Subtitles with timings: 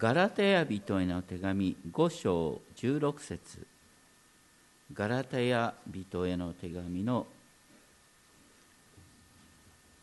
[0.00, 3.66] ガラテヤ人への手紙5章16節
[4.94, 7.26] ガラテヤ人への手紙の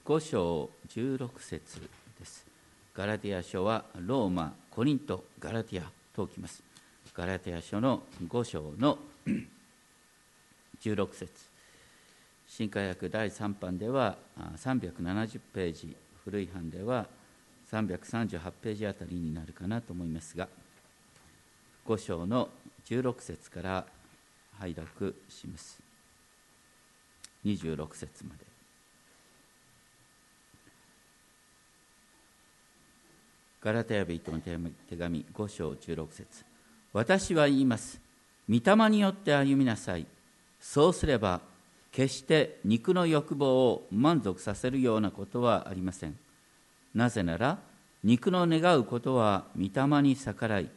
[0.05, 1.81] 5章16節
[2.19, 2.45] です。
[2.93, 5.83] ガラテヤ書はローマ、コリント、ガラテヤ
[6.15, 6.61] ときます。
[7.15, 8.99] ガラテヤ書の5章の
[10.79, 11.31] 16節
[12.47, 14.15] 新化訳第3版では
[14.57, 17.07] 370ページ、古い版では
[17.71, 20.47] 338ページあたりになるかなと思いますが、
[21.85, 22.49] 5章の
[22.85, 23.85] 16節から
[24.59, 25.79] 拝読します。
[27.45, 28.45] 26節まで。
[33.61, 36.45] ガラテヤ人の手紙5章16節
[36.93, 37.99] 私は言います。
[38.49, 40.05] 御霊によって歩みなさい。
[40.59, 41.41] そうすれば、
[41.91, 46.17] 決して肉の欲望を満足させるようなことはありません。
[46.97, 47.59] なぜなら、
[48.03, 50.69] 肉の願うことは御霊に逆らい、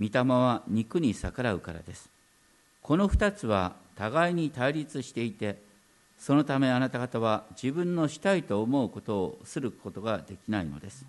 [0.00, 2.08] 御霊は肉に逆らうからです。
[2.82, 5.60] この二つは互いに対立していて、
[6.20, 11.04] そのためあなた方は自分のしたいと思うことをすることができないのです。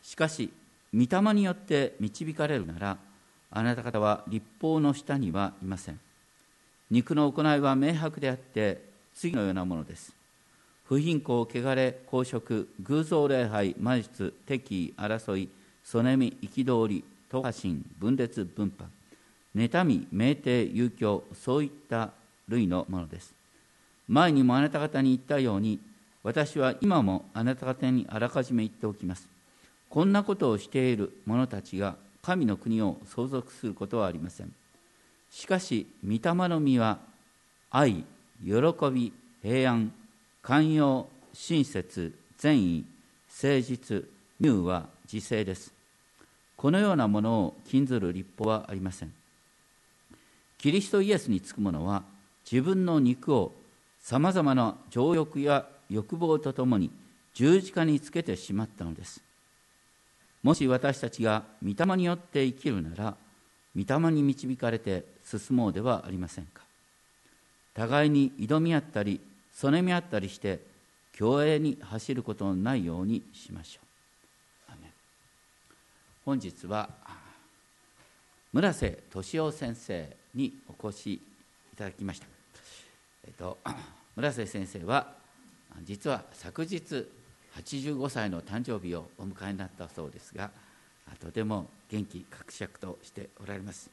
[0.00, 0.52] しかし、
[0.94, 2.98] 御霊によって導かれるなら、
[3.50, 5.98] あなた方は立法の下にはいません。
[6.88, 8.80] 肉の行いは明白であって、
[9.12, 10.21] 次のようなものです。
[10.92, 15.48] 不貧困、汚れ、公職、偶像礼拝、魔術、敵意、争い、
[15.82, 18.92] そねみ、憤り、党派心、分裂、分派、
[19.56, 22.10] 妬み、酩酊、遊興、そういった
[22.48, 23.32] 類のものです。
[24.06, 25.80] 前にもあなた方に言ったように、
[26.22, 29.26] 私は今もあなた方にあらかじめ言っておきます。
[29.88, 34.52] こんなことをしている者たちが神の国を相続することはありません。
[35.30, 36.98] しかし、御霊の実は
[37.70, 38.04] 愛、
[38.44, 38.52] 喜
[38.92, 39.10] び、
[39.42, 39.90] 平安、
[40.42, 42.84] 寛容、親切、善意、
[43.28, 44.04] 誠実、
[44.40, 45.72] 乳は自制です。
[46.56, 49.12] このようなものを禁ずる立法はありません。
[50.58, 52.02] キリストイエスにつく者は
[52.50, 53.52] 自分の肉を
[54.00, 56.90] さまざまな情欲や欲望とともに
[57.34, 59.22] 十字架につけてしまったのです。
[60.42, 63.16] もし私たちが御霊によって生きるなら、
[63.76, 66.62] 御霊に導かれて進もうではありませんか。
[67.74, 69.20] 互いに挑み合ったり、
[69.52, 70.60] そねみ合ったりして、
[71.12, 73.86] 競泳に走ることのないようにしましょう。
[76.24, 76.88] 本日は、
[78.52, 81.20] 村瀬俊夫先生にお越しい
[81.76, 82.26] ただきました。
[83.26, 83.58] えっと、
[84.14, 85.14] 村瀬先生は、
[85.84, 87.06] 実は昨日、
[87.56, 90.50] 85歳の誕生日をお迎えになったそうですが
[91.20, 93.90] とても元気かくしゃくとしておられます、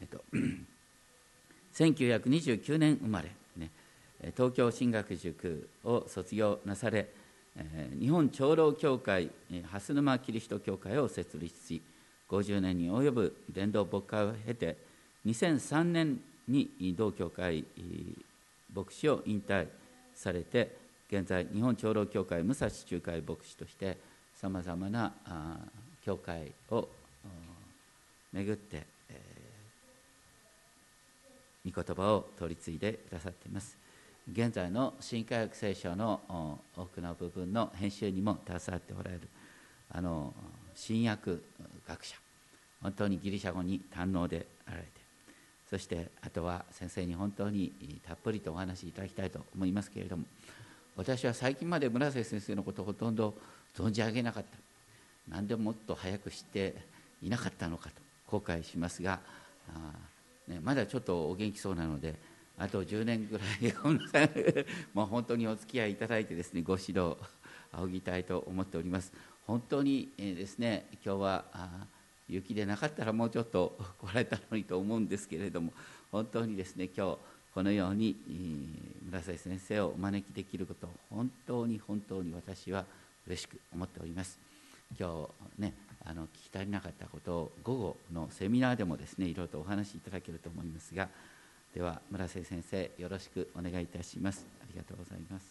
[0.00, 0.24] えっと、
[1.74, 3.30] 1929年生まれ、
[4.36, 7.08] 東京進学塾を卒業なされ
[7.98, 9.30] 日本長老協会
[9.70, 11.82] 蓮沼キリスト教会を設立し
[12.28, 14.76] 50年に及ぶ伝道牧会を経て
[15.26, 17.64] 2003年に同教会
[18.74, 19.66] 牧師を引退
[20.14, 20.76] されて
[21.10, 23.98] 現在日本長老協会武蔵仲介牧師として
[24.34, 25.12] さまざまな
[26.04, 26.88] 教会を
[28.32, 29.20] 巡って、え、
[31.70, 33.81] 御言葉を取り継いでくださっています。
[34.30, 39.28] 現在の新科学聖書の多くの部分の編集にも携わっておられる
[39.90, 40.32] あの
[40.74, 41.42] 新約
[41.88, 42.16] 学者
[42.80, 44.88] 本当にギリシャ語に堪能であられて
[45.68, 47.72] そしてあとは先生に本当に
[48.06, 50.24] たっぷりとお話しいただきたいと思いますけれども
[50.96, 53.34] 私は最近まで村瀬先生のことをほとんど
[53.76, 54.58] 存じ上げなかった
[55.28, 56.76] 何でもっと早く知って
[57.22, 57.94] いなかったのかと
[58.26, 59.20] 後悔しますが、
[60.46, 62.14] ね、まだちょっとお元気そうなので
[62.62, 63.74] あと10年ぐらい
[64.94, 67.16] もう本当にお付き合いいただいてですねご指導
[67.72, 69.12] 仰ぎたいと思っております。
[69.48, 71.44] 本当に、ですね今日は
[72.28, 75.72] 雪でなかったらもうちょっと来られたのにと思うんですけれども
[76.12, 77.18] 本当にですね今日
[77.52, 78.16] このように
[79.06, 82.84] 村瀬先生をお招きできることを本当に本当に私は
[83.26, 84.38] 嬉しく思っております。
[84.96, 85.28] 今
[85.58, 85.74] 日ね
[86.04, 91.08] あの聞き足りなかったことを午後のセミナーでもですねいろいろとお話しいただけると思いますが
[91.74, 94.44] では村瀬先生よろしくお願いいたします。
[94.60, 95.46] ありがとうございます。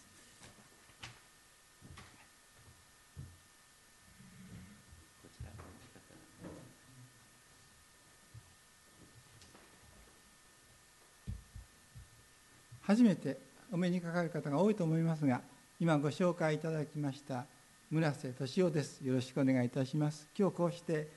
[12.82, 13.38] 初めて
[13.72, 15.40] お目にかかる方が多いと思いますが
[15.80, 17.46] 今ご紹介いただきました
[17.90, 19.00] 村瀬俊夫です。
[19.02, 20.28] よろしくお願いいたします。
[20.38, 21.08] 今日こうして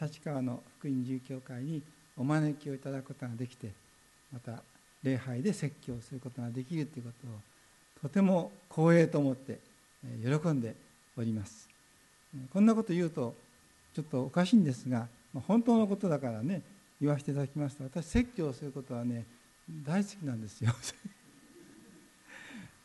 [0.00, 1.82] 立川の福音自由教会に
[2.16, 3.83] お招きをいただくことができて
[4.34, 4.62] また
[5.04, 7.30] 礼拝で説教することができるということを
[8.02, 9.60] とても光栄と思って
[10.22, 10.74] 喜んで
[11.16, 11.68] おります。
[12.52, 13.32] こんなこと言うと
[13.94, 15.06] ちょっとおかしいんですが
[15.46, 16.62] 本当のことだからね
[17.00, 19.24] 言わせていただきますと私説教することはね
[19.86, 20.74] 大好きなんですよ。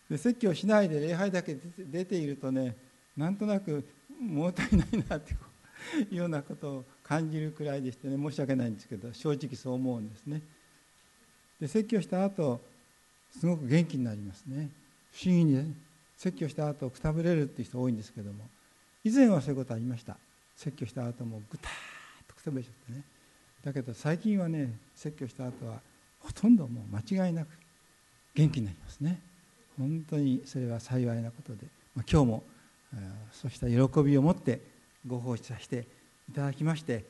[0.08, 2.76] で説教しないで礼拝だけ出ているとね
[3.18, 3.84] なんとなく
[4.20, 5.34] 物足りないなって
[6.12, 10.42] いうようなことを感じるくらいでしてね申し訳ないんですけど正直そう思うんですね。
[11.60, 12.62] で説教した後
[13.32, 14.70] すごく元気になりますね。
[15.12, 15.74] 不思議に、ね、
[16.18, 18.46] 説教した後くたぶれるっていう人多いんですけども
[19.04, 20.18] 以前はそういうことありました。
[20.56, 21.74] 説教した後もぐたーっ
[22.28, 23.04] とくたぶれちゃってね。
[23.64, 25.80] だけど最近はね説教した後は
[26.20, 27.50] ほとんどもう間違いなく
[28.36, 29.22] 元気になりますね。
[29.78, 31.66] 本当にそれは幸いなことで、
[31.96, 32.44] まあ、今日も
[33.32, 34.62] そうした喜びを持って
[35.08, 35.88] ご奉仕させて
[36.30, 37.06] いただきまして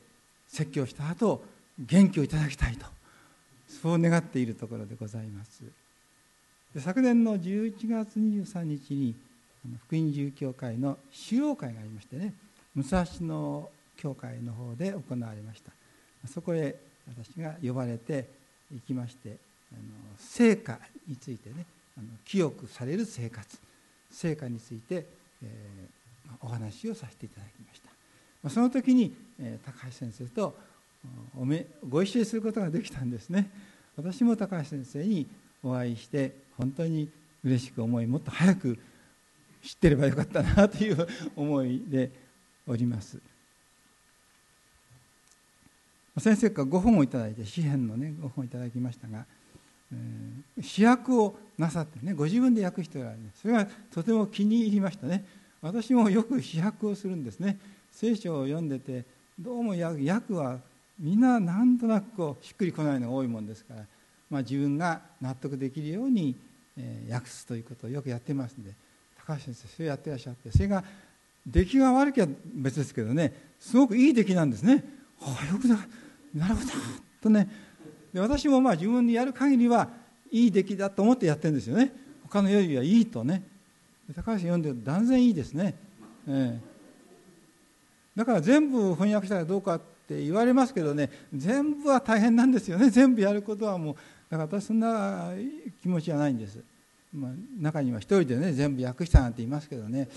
[0.46, 1.44] 説教した後
[1.78, 2.86] 元気をいただきたいと
[3.70, 5.62] そう願っているところでございます。
[6.76, 9.14] 昨年の11月23日に
[9.86, 12.32] 福音自由教会の主要会がありましてね
[12.76, 15.72] 武蔵野教会の方で行われました。
[16.28, 16.76] そこへ
[17.08, 18.26] 私が呼ばれて
[18.72, 19.36] 行きまして
[19.72, 19.82] あの
[20.18, 20.78] 成果
[21.08, 21.64] についてね
[21.96, 23.58] あの清くされる生活。
[24.10, 25.06] 成果について、
[25.42, 27.80] えー、お話をさせていただきまし
[28.42, 28.50] た。
[28.50, 30.56] その時に、えー、高橋先生と
[31.36, 33.50] おめご一緒することができたんですね。
[33.96, 35.26] 私も高橋先生に
[35.62, 37.08] お会いして本当に
[37.44, 38.78] 嬉しく思いもっと早く
[39.62, 41.06] 知ってればよかったなという
[41.36, 42.10] 思いで
[42.66, 43.18] おります。
[46.18, 49.24] 先生から5本をいただいて詩篇のね5本いただきましたが、
[49.92, 53.22] えー、主役をなさってねご自分で訳しておられる。
[53.40, 55.24] それがとても気に入りましたね。
[55.62, 57.58] 私もよく主役をするんですね。
[57.92, 59.04] 聖書を読んでて
[59.38, 60.58] どうも訳は
[61.00, 63.80] みんななんとなくこうしっくりこないのが多いもんですから、
[64.28, 66.36] まあ、自分が納得できるように、
[66.76, 68.72] えー、訳すということをよくやってますんで
[69.26, 70.84] 高橋先生それやってらっしゃってそれが
[71.46, 74.84] 出来が悪きゃ別ですけどねすごくいい出来なんですね。
[75.22, 75.76] ああよくだ
[76.34, 76.68] なるほど
[77.20, 77.48] とね。
[78.12, 79.88] で私もまあ自分にやる限りは
[80.30, 81.92] いい出来だと思ってやってるんですよね。
[82.24, 83.42] 他のよりはいいとね。
[84.14, 85.74] 高橋読んでると断然いいですね、
[86.26, 86.60] ええ、
[88.16, 92.90] だから全部翻訳したらどうかって言われますけどね全部は大変なんですよね。
[92.90, 93.94] 全部やることはもう
[94.28, 95.30] だから私そんな
[95.80, 96.58] 気持ちはないんです、
[97.14, 100.08] まあ、中には一人でね全部訳したなんて言いますけどね。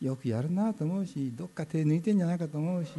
[0.00, 2.92] よくやるなと思うしどっか手抜いてんじゃないかと思うし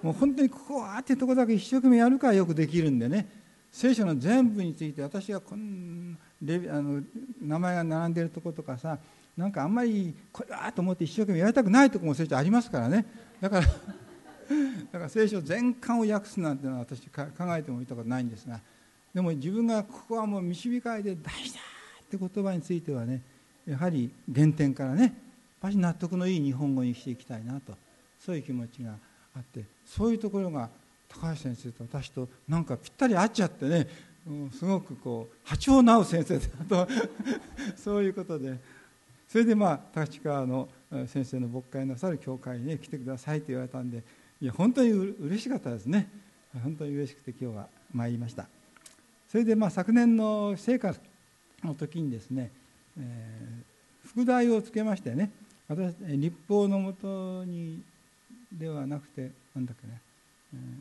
[0.00, 3.26] もう本当にここはってとこだけ一生懸命やるからよくできるんでね。
[3.72, 7.02] 聖書の全部について私がこんレあの
[7.42, 8.98] 名前が並んでるとことかさ
[9.36, 13.04] なんかあんまりこれはと思って一生懸命やりたくないとこも聖書ありますからね。
[13.40, 13.66] だから
[14.92, 17.22] だから聖書全巻を訳すなんてのは私考
[17.56, 18.60] えてもいたことないんですが
[19.14, 21.60] でも自分がここはもう導かれて大事だ
[22.04, 23.22] って言葉についてはね
[23.66, 25.12] やはり原点からねやっ
[25.60, 27.74] ぱり納得のいい日本語にしていきたいなと
[28.18, 28.92] そういう気持ちが
[29.36, 30.70] あってそういうところが
[31.08, 33.88] 高橋先生と私となんかぴったり合っちゃってね、
[34.52, 36.88] すごくこう波長の合う先生だと
[37.76, 38.58] そういうことで
[39.26, 40.68] それでまあ立川の
[41.06, 44.02] 先生の牧会なさる教会に、ね、来てくださいと言われたんで
[44.40, 46.08] いや本当にう嬉しかったですね。
[46.62, 48.46] 本当に嬉しくて今日は参りました。
[49.28, 50.94] それでまあ昨年の聖火
[51.64, 52.52] の時にですね、
[52.98, 55.32] えー、副題をつけましてね
[55.68, 57.82] 私立法のもとに
[58.52, 60.00] ではなくてなんだっけね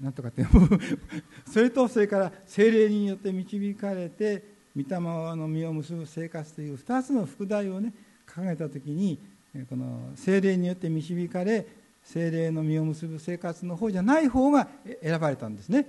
[0.02, 0.46] なんとかって
[1.52, 4.44] それとそれから精霊によって導かれて
[4.76, 7.92] 御霊の実を結ぶ生活という2つの副題をね
[8.34, 9.20] 考えた時に
[9.68, 11.66] この精霊によって導かれ
[12.14, 14.68] 精霊の実を結ぶ生活の方じゃない方が
[15.02, 15.86] 選ばれたんですね。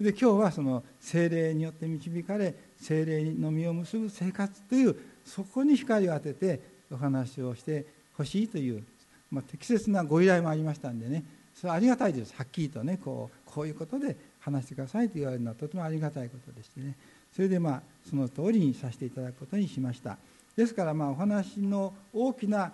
[0.00, 6.60] で今日はその精霊によって導かれ精霊の実を結ぶ生活というそこに光を当てて
[6.90, 8.84] お話をしてほしいという
[9.32, 11.24] まあ、適切なご依頼もありましたんでね。
[11.54, 12.34] それはありがたいです。
[12.36, 16.96] はっきりとねこうこういうことで話してくださいと言われるのはとてもありがたいことでしてね。
[17.34, 20.18] それでまあその通りにさせていただくことにしました。
[20.56, 22.72] ですからまあお話の大きな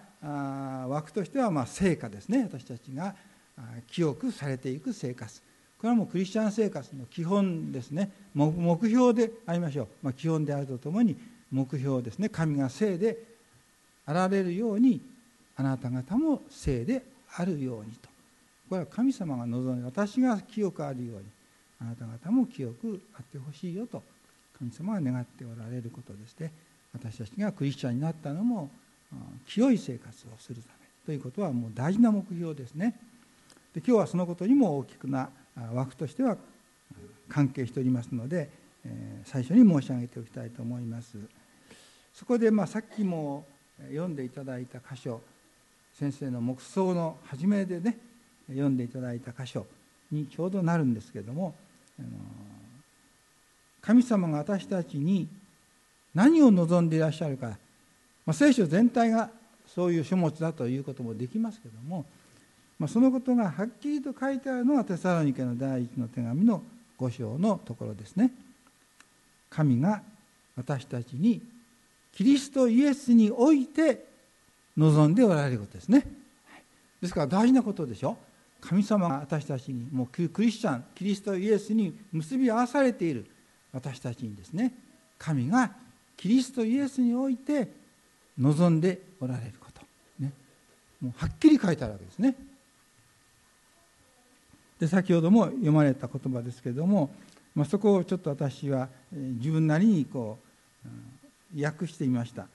[0.89, 2.43] 枠としてはまあ成果ですね。
[2.43, 3.15] 私たちが
[3.87, 5.41] 記憶されていく生活。
[5.79, 8.11] これはもうクリスチャン生活の基本ですね。
[8.35, 11.17] 目標でありましょう、まあ、基本であるとともに
[11.53, 12.29] 目標ですね。
[12.29, 13.17] 神が聖で
[14.05, 15.01] あられるように
[15.57, 17.03] あなた方も聖で
[17.37, 18.09] あるようにと。
[18.69, 21.25] これは神様が望んで私が清くあるように
[21.81, 24.03] あなた方も清くあってほしいよと
[24.59, 26.53] 神様が願っておられることですね。
[26.93, 28.71] 私たちがクリスチャンになったのも
[29.47, 30.75] 清い生活をするため
[31.07, 32.95] ということはもう大事な目標ですね。
[33.75, 35.31] で今日はそのことにも大きくな
[35.75, 36.37] 枠としては
[37.29, 38.51] 関係しておりますので
[39.25, 41.19] 最初に申し上げておきたいと思います。
[42.15, 43.45] そこでまあさっきも
[43.89, 45.21] 読んでいただいた箇所
[45.95, 47.97] 先生の黙想の初めでね
[48.49, 49.67] 読んでいただいた箇所
[50.11, 51.55] にちょうどなるんですけども
[53.81, 55.29] 神様が私たちに
[56.15, 57.57] 何を望んでいらっしゃるか、ま
[58.29, 59.31] あ、聖書全体が
[59.67, 62.07] そういう書物だということもできますけども、
[62.79, 66.63] まあ、そのことがはっきりと書いてあるのがテサロニケの第一の手紙の
[66.99, 68.33] 5章のところですね。
[69.51, 70.03] 神が
[70.57, 71.41] 私たちに
[72.13, 74.05] キリストイエスにおいて
[74.77, 76.05] 望んでおられることですね。
[77.01, 78.17] ですから大事なことでしょ。
[78.61, 83.27] 神様が私たちにもうクリスチャンキリストイエスに結び合わされている
[83.73, 84.73] 私たちにですね
[85.17, 85.71] 神が
[86.19, 87.69] キリストイエスにおいて
[88.39, 89.81] 望んでおられること、
[90.19, 90.33] ね、
[91.01, 92.35] もうはっきり書いてあるわけですね。
[94.81, 97.11] で先ほども読まれた言葉ですけれども、
[97.55, 100.39] まあ、そこをちょっと私は自分なりにこ
[101.55, 102.47] う訳してみました。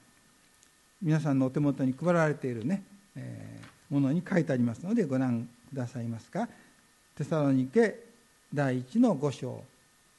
[1.02, 2.84] 皆さんのお手元に配られているね、
[3.16, 6.48] えー、ものに書いてありますのでご覧くださいますか。
[7.16, 8.00] テサロニケ
[8.54, 9.64] 第1の5章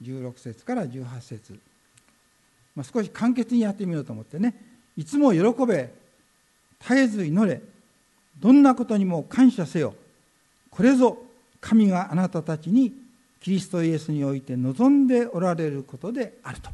[0.02, 1.58] 16節から18節、
[2.74, 4.54] まあ、少し簡潔にやってみようと思ってね。
[4.96, 5.92] いつも喜べ。
[6.80, 7.60] 絶えず祈れ。
[8.38, 9.94] どんなことにも感謝せよ。
[10.70, 11.18] これぞ
[11.60, 12.92] 神があなたたちに
[13.40, 16.70] キリストイエスにおいて望んでおられることであると。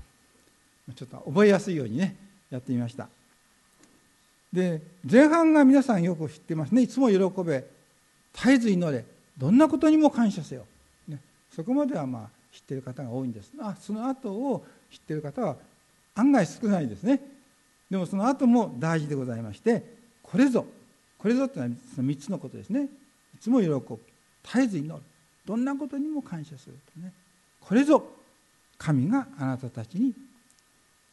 [0.95, 2.17] ちょっと覚えやすいようにね
[2.51, 3.09] やってみました。
[4.53, 6.83] で前半が皆さんよく知ってますね。
[6.83, 7.65] いつも喜べ。
[8.33, 9.05] 絶えず祈れ。
[9.37, 10.67] どんなことにも感謝せよ、
[11.09, 11.19] ね、
[11.51, 13.53] そこまではまあ知ってる方が多いんです。
[13.61, 15.57] あその後を知ってる方は
[16.15, 17.21] 案外少ないですね。
[17.91, 19.85] でもその後も大事でございまして
[20.23, 20.65] これぞ
[21.19, 22.89] これぞってのはその3つのことですね。
[23.35, 23.99] いつも喜ぶ
[24.45, 25.03] 絶えず祈る。
[25.45, 27.13] どんなことにも感謝するとね。
[27.61, 28.03] これぞ
[28.79, 30.15] 神があなたたちに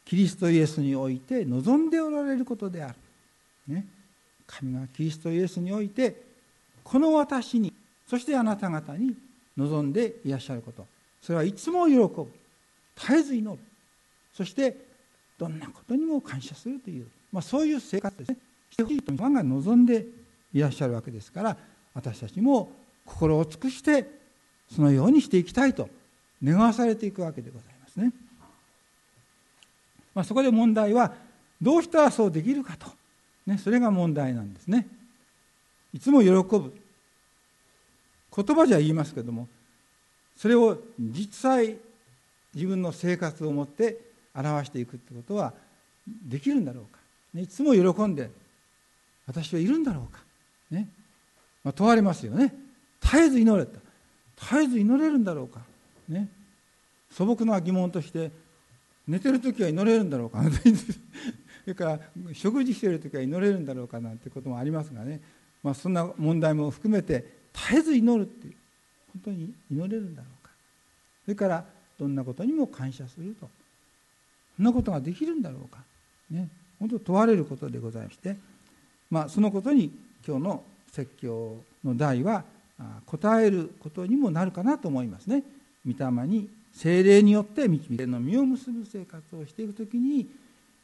[0.05, 2.95] キリストイエスにおいて望んでおられることである、
[3.67, 3.85] ね、
[4.45, 6.15] 神がキリストイエスにおいて
[6.83, 7.73] この私に
[8.07, 9.13] そしてあなた方に
[9.57, 10.85] 望んでいらっしゃること。
[11.21, 12.31] それはいつも喜ぶ
[12.95, 13.61] 絶えず祈る。
[14.33, 14.86] そして
[15.37, 18.37] どんなことにも感謝するという、まあ、そういう生活ですね
[18.71, 20.05] してほしいとが望んで
[20.53, 21.57] いらっしゃるわけですから
[21.93, 22.69] 私たちも
[23.05, 24.09] 心を尽くして
[24.69, 25.89] そのようにしていきたいと
[26.43, 28.11] 願わされていくわけでございますね。
[30.13, 31.13] まあ、そこで問題は
[31.61, 32.87] どうしたらそうできるかと、
[33.45, 34.87] ね、それが問題なんですね。
[35.93, 36.75] いつも喜ぶ
[38.35, 39.47] 言葉じゃ言いますけども
[40.35, 41.77] それを実際
[42.53, 44.06] 自分の生活をもって
[44.37, 45.53] 表していくってことは
[46.27, 46.99] できるんだろうか、
[47.33, 48.29] ね、いつも喜んで
[49.25, 50.21] 私はいるんだろうか、
[50.71, 50.87] ね。
[51.63, 52.53] まあ、問われますよね。
[53.01, 53.79] 絶えず祈れた
[54.39, 55.61] 絶えず祈れるんだろうか、
[56.07, 56.29] ね、
[57.11, 58.31] 素朴な疑問として
[59.07, 60.43] 寝てる時は祈れるんだろうか。
[60.49, 61.99] それから
[62.33, 65.21] 食事している時は祈れるんだろうかなんてこともありますがね、
[65.63, 68.53] まあ、そんな問題も含めて絶えず祈るっていう
[69.13, 70.51] 本当に祈れるんだろうか。
[71.25, 71.65] それから
[71.99, 73.49] どんなことにも感謝すると。
[74.57, 75.79] そんなことができるんだろうか。
[76.29, 76.49] ね。
[76.79, 78.35] 本当問われることでございまして、
[79.09, 79.91] まあ、そのことに
[80.27, 82.43] 今日の説教の題は
[83.05, 85.43] 答えることにもなるかなと思いますね。
[85.85, 90.27] 御霊に精霊によって導きの実を結ぶ生活をしていくときに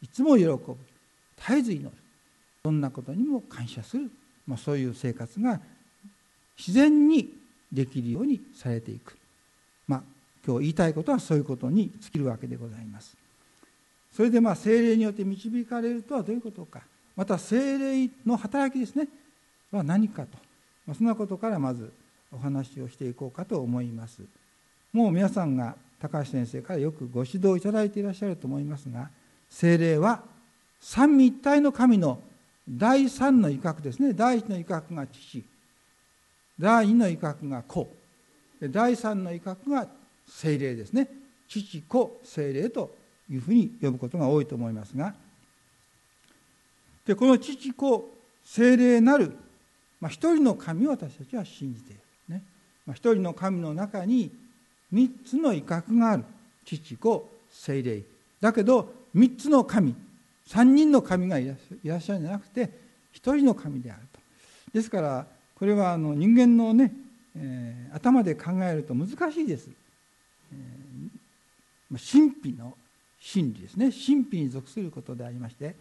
[0.01, 0.77] いつも喜ぶ
[1.37, 1.91] 絶えず祈る。
[2.63, 4.09] どんなことにも感謝する、
[4.47, 5.59] まあ、そういう生活が
[6.57, 7.29] 自然に
[7.71, 9.17] できるようにされていく、
[9.87, 10.03] まあ、
[10.45, 13.22] 今日言いたいことはそういうことに尽きるわけでございます。
[14.13, 16.81] それでまあ精霊によって導かれるとはどういうことか。
[17.15, 19.07] また精霊の働きですね。
[19.71, 20.37] は何かと。
[20.85, 21.91] まそんなことからまず
[22.31, 24.21] お話をしていこうかと思います。
[24.91, 29.09] もう皆さんが高橋先生からよくご指導いただいていらっしゃると思いますが
[29.49, 30.21] 精霊は
[30.79, 32.19] 三位一体の神の
[32.69, 34.13] 第三の威嚇ですね。
[34.13, 35.43] 第一の威嚇が父。
[36.59, 37.87] 第二の威嚇が子。
[38.61, 39.87] 第三の威嚇が
[40.27, 41.07] 精霊ですね。
[41.47, 42.95] 父子精霊と
[43.29, 45.13] いうふうに呼ぶことが多いと思いますが
[47.05, 48.09] でこの父子
[48.43, 49.35] 精霊なる
[50.03, 52.43] まあ、一人の神を私たちは信じている、ね。
[52.85, 54.29] まあ、一人の神の中に
[54.91, 56.25] 三つの威嚇がある
[56.65, 58.01] 父子精霊。
[58.41, 59.95] だけど三つの神
[60.45, 61.53] 三人の神がいら
[61.95, 62.69] っしゃるんじゃなくて
[63.13, 64.19] 一人の神であると。
[64.73, 65.25] ですから
[65.55, 66.91] これはあの人間のね、
[67.37, 69.69] えー、頭で考えると難しいです、
[70.51, 72.73] えー、神秘の
[73.23, 73.89] 真理ですね。
[73.89, 75.75] 神秘に属することでありまして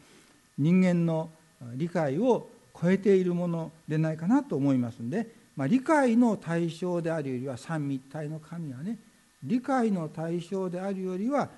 [0.57, 1.29] 人間の
[1.75, 2.49] 理解を
[2.81, 8.97] 超えているものでないかなと思いますんで、まあ、理解の対象であるよりは三位一体の神はね
[9.43, 11.49] 理解の対象であるよりは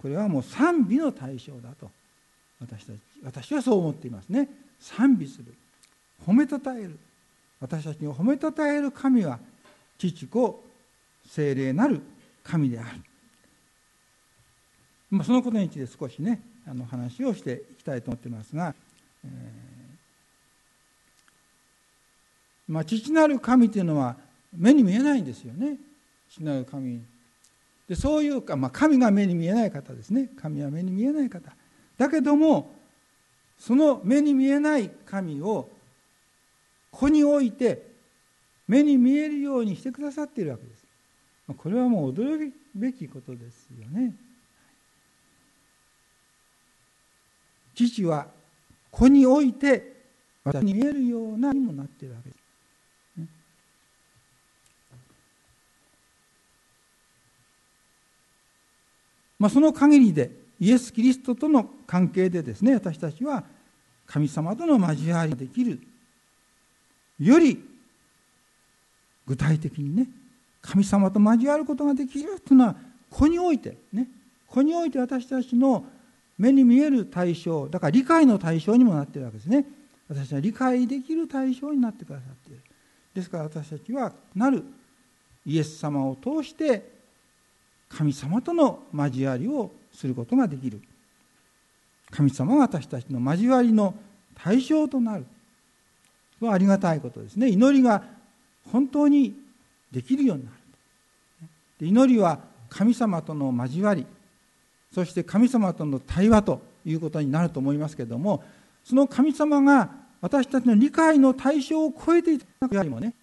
[0.00, 1.90] これはもう賛美の対象だと
[2.60, 4.48] 私たち私はそう思っていますね。
[4.78, 5.54] 賛美する。
[6.26, 6.98] 褒めたたえる。
[7.60, 9.38] 私たちを褒めたたえる神は
[9.98, 10.64] 父子
[11.26, 12.00] 精霊なる
[12.42, 12.88] 神である、
[15.10, 18.74] まあ、そのことについて少しねあの話をしていきたいと思ってますが、
[19.24, 19.30] えー、
[22.72, 24.16] まあ、父なる神というのは
[24.56, 25.76] 目に見えないんですよね。
[26.30, 27.02] 父なる神。
[27.88, 30.28] でそういうか、まあ、神が目に見えない方ですね。
[30.36, 31.52] 神は目に見えない方。
[31.98, 32.72] だけども
[33.58, 35.68] その目に見えない神を
[36.92, 37.90] 子に置いて
[38.68, 40.84] 目に見えるようにしてくださっているわけです。
[41.56, 44.14] これはもう驚くべきことですよね。
[47.88, 48.26] 父は
[48.90, 50.00] 子において
[50.44, 52.40] 私に見えるようなにもなっているわけです。
[59.38, 63.42] まあ、その限りでイエス・キリストとの関係でですね私たちは
[64.06, 65.80] 神様との交わりができる
[67.18, 67.58] より
[69.26, 70.08] 具体的にね
[70.60, 72.76] 神様と交わることができるというのは
[73.08, 74.08] 子においてね
[74.46, 75.86] 子において私たちの
[76.40, 79.66] 目に見える対象だから理解の対象にもなってるわけですね。
[80.08, 82.62] 私は理解できる対象になってくださっている。
[83.14, 84.64] ですから私たちはなる
[85.44, 86.98] イエス様を通して
[87.90, 90.80] 神様との交わりをすることができる。
[92.10, 93.94] 神様が私たちの交わりの
[94.34, 95.26] 対象となる。
[96.40, 97.48] はありがたいことですね。
[97.48, 98.02] 祈りが
[98.72, 99.38] 本当に
[99.92, 100.56] できるようになる。
[101.86, 104.06] 祈りは神様との交わり。
[104.92, 108.42] そして神様との対話ということになると思いますけれども
[108.84, 113.14] その神様が私たちの理解の対象を超えていたよりもね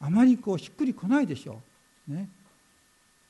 [0.00, 1.60] あまりこうしっくりこないでしょ
[2.08, 2.28] う、ね、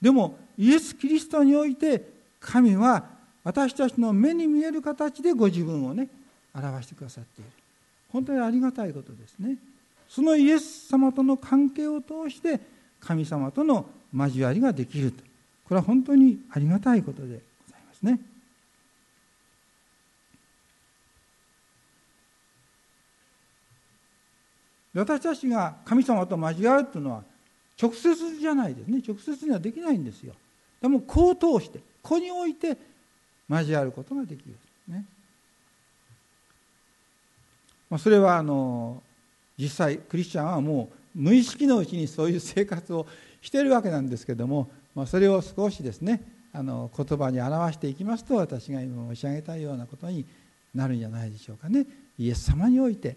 [0.01, 2.03] でもイエス・キリストにおいて
[2.41, 3.05] 神は
[3.45, 6.09] 私たちの目に見える形でご自分をね
[6.55, 7.51] 表してくださっている。
[8.13, 9.57] 本当にありがたいことですね。
[10.09, 12.61] そのイエス様との関係を通して
[13.01, 15.23] 神様との交わりができると。
[15.69, 17.41] これは本当にありがたいことで
[17.99, 18.21] ですね。
[24.95, 27.23] 私たちが神様と交わるというのは
[27.81, 29.01] 直接じゃないですね。
[29.07, 30.35] 直接にはできないんですよ。
[30.81, 32.77] でも子を通して子において
[33.49, 34.55] 交わることができる
[34.87, 35.05] ね、
[37.91, 39.03] まあ、それはあの
[39.59, 43.07] 実際クリスチャンはもう無意識のうちにそういう生活を
[43.41, 46.23] しているわけなんですけども、まあ、それを少しですね
[46.59, 50.27] あの言葉に表していきますと私が今申し上げたようなことに
[50.75, 51.87] なるんじゃないでしょうかね。
[52.19, 53.17] イエス様において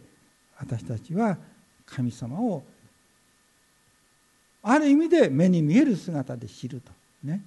[0.60, 1.40] 私たちは
[1.88, 2.62] 神様を
[4.62, 6.92] ある意味で目に見える姿で知ると
[7.24, 7.42] ね。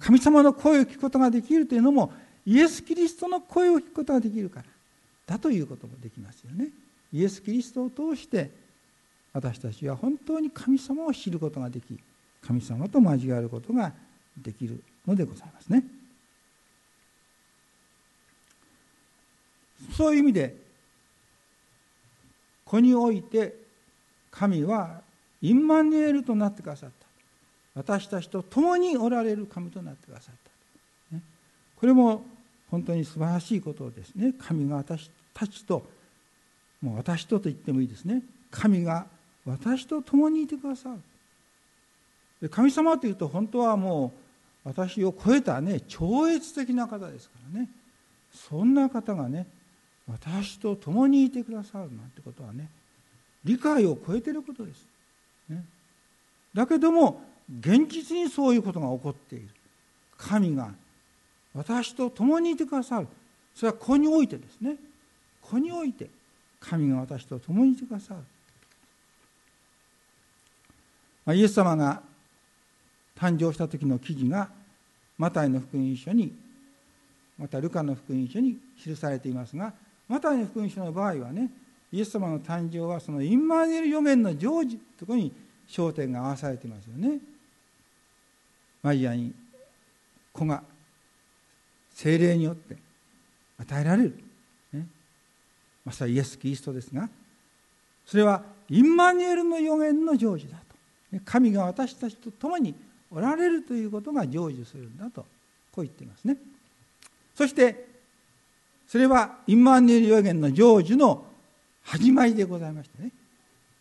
[0.00, 2.12] 神様の声を聞くことができるというのも
[2.44, 4.66] イエス・キリストの声を聞くことができるから
[5.26, 6.70] だということもできますよね。
[7.12, 8.50] イエス・キリストを通して
[9.32, 11.96] 私たちは本当に神様を知ることができ
[12.46, 13.92] 神様と交わることが
[14.36, 15.84] できるのでございますね。
[19.96, 20.56] そういう意味で
[22.64, 23.54] 子において
[24.30, 25.00] 神は
[25.42, 27.06] インマニュエルとなってくださった。
[27.74, 30.34] 私たちと共におられる神となってくださっ
[31.10, 31.22] た、ね、
[31.76, 32.22] これも
[32.70, 34.34] 本当に素晴らしいことですね。
[34.38, 35.86] 神が私たちと
[36.80, 38.22] もう私とと言ってもいいですね。
[38.50, 39.06] 神が
[39.44, 41.00] 私と共にいてくださる。
[42.48, 44.12] 神様というと本当はも
[44.64, 47.68] う私を超えたね超越的な方ですからね。
[48.32, 49.46] そんな方がね
[50.08, 52.68] 私と共にいてくださるなんてことはね
[53.44, 54.86] 理解を超えてることです、
[55.48, 55.64] ね、
[56.54, 57.22] だけども
[57.60, 59.48] 現実にそういうことが起こっている。
[60.16, 60.70] 神が
[61.54, 63.08] 私と共にいてくださる。
[63.54, 64.76] それは子においてですね。
[65.42, 66.08] 子において
[66.60, 68.20] 神が私と共にいてくださる、
[71.26, 72.02] ま、イエス様が
[73.22, 74.48] 誕生した時の記事が
[75.16, 76.32] マタイの福音書に
[77.38, 79.72] またルカの福音書に記されていますが
[80.08, 81.48] マタイの福音書の場合はね
[81.92, 85.32] イエス様の誕生はそのインマネル予言の成就とこに
[85.68, 87.18] 焦点が合わされていますよね。
[88.82, 89.32] マリアに
[90.32, 90.64] 子が
[91.94, 92.76] 精霊によって
[93.58, 94.18] 与えられる、
[94.72, 94.86] ね、
[95.84, 97.08] まさにイエス・キリストですが
[98.04, 101.20] それはインマニュエルの予言の成就だと。
[101.24, 102.74] 神が私たちと共に
[103.14, 105.22] おられるということが成就するんだと
[105.72, 106.36] こう言っていますね。
[107.34, 107.86] そして
[108.88, 111.24] それはインマーネル予言の成就の
[111.84, 113.10] 始まりでございましてね。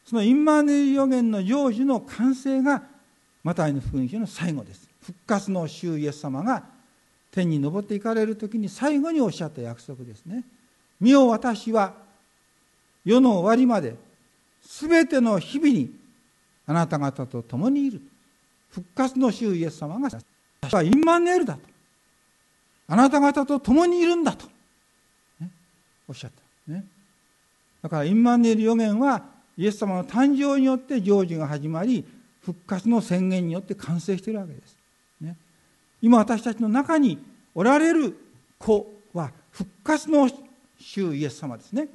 [0.06, 2.84] そのインマーネル予言の成就の完成が
[3.44, 4.90] マタイの福音書の最後です。
[5.02, 6.64] 復活の主イエス様が
[7.32, 10.44] 天に昇っていかれる時に最後におっしゃった約束ですね
[11.00, 11.96] 「身を私は
[13.04, 13.96] 世の終わりまで
[14.62, 15.92] 全ての日々に
[16.68, 18.02] あなた方と共にいる
[18.72, 20.10] 復活の主イエス様が
[20.62, 21.72] 私はインマネールだと。
[22.88, 24.48] あなた方と共にいるんだと、
[25.40, 25.50] ね、
[26.10, 26.32] おっしゃっ
[26.68, 26.84] た、ね、
[27.82, 29.24] だからインマネール予言は
[29.58, 32.04] イエス様の誕生によって成就が始まり
[32.42, 34.76] 復活の宣言によって完成しているわけです、
[35.22, 35.38] ね、
[36.02, 37.18] 今私たちの中に
[37.56, 38.18] おられる
[38.60, 40.30] 子は復活の
[40.78, 41.84] 主イエス様ですね。
[41.84, 41.94] 復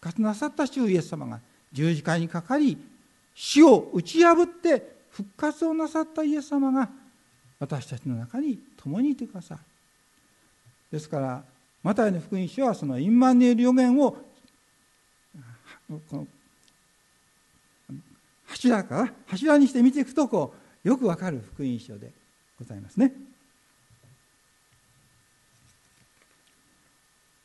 [0.00, 1.40] 活なさった主イエス様が
[1.72, 2.78] 十字架にかかり
[3.34, 6.88] 死を打ち破って復活をなさったイエス様が
[7.60, 9.58] 私たちの中に共にいてください
[10.92, 11.44] ですから
[11.84, 14.16] マタイの福音書はそのインマニエル予言を
[16.10, 16.26] この
[18.46, 20.52] 柱から柱にして見ていくとこ
[20.84, 22.10] うよくわかる福音書で
[22.58, 23.12] ございますね。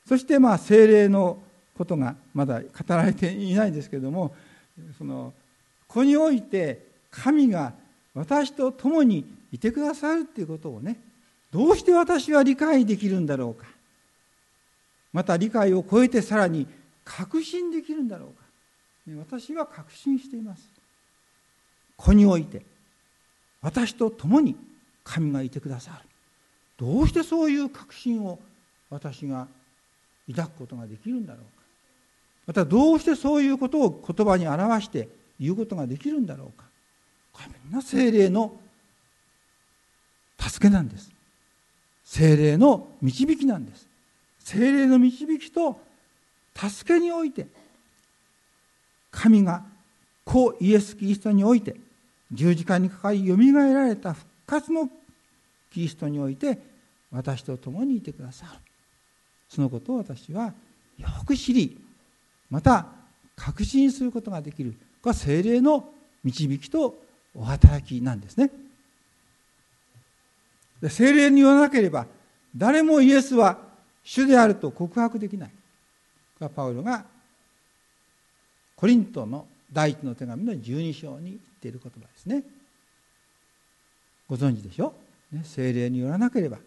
[0.08, 1.38] そしてまあ精霊の
[1.77, 4.34] ことがまだ語られていないんですけれども
[4.97, 5.34] その
[5.88, 7.73] 子において神が
[8.13, 10.99] 私と共にいてくださるっていうことをね
[11.51, 13.65] どうして私は理解できるんだろうか。
[15.11, 16.67] また理解を超えてさらに
[17.03, 18.43] 確信できるんだろうか。
[19.27, 20.69] 私は確信しています。
[21.97, 22.63] 子において
[23.61, 24.55] 私と共に
[25.03, 26.09] 神がいてくださる。
[26.77, 28.39] どうしてそういう確信を
[28.89, 29.47] 私が
[30.29, 31.63] 抱くことができるんだろうか。
[32.45, 36.68] またどうしてそういうことを言葉に表して言うことができるんだろうか。
[37.47, 38.56] みんな精霊の
[40.39, 41.12] 助けなんです。
[42.04, 43.88] 精霊の導きなんです。
[44.39, 45.80] 精霊の導きと
[46.56, 47.47] 助けにおいて
[49.12, 49.63] 神が
[50.25, 51.75] 子イエス・キリストにおいて
[52.32, 54.89] 十字架にかかりよみがえられた復活の
[55.71, 56.60] キリストにおいて
[57.12, 58.52] 私と共にいてくださる。
[59.49, 60.54] そのことを私は
[60.97, 61.80] よく知り
[62.49, 62.88] また
[63.36, 64.73] 確信することができる。
[65.02, 65.89] これは精霊の
[66.23, 66.95] 導きと
[67.39, 68.52] お働きなんですね。
[70.82, 72.06] で精霊に言わなければ
[72.56, 73.58] 誰もイエスは
[74.04, 75.49] 主であると告白できない。
[75.49, 75.56] こ
[76.41, 77.06] れはパウロが
[78.75, 82.43] コリントの第一の手紙の12章に言っている言葉ですね。
[84.28, 84.93] ご存知でしょ、
[85.32, 86.58] ね、精霊によらなければ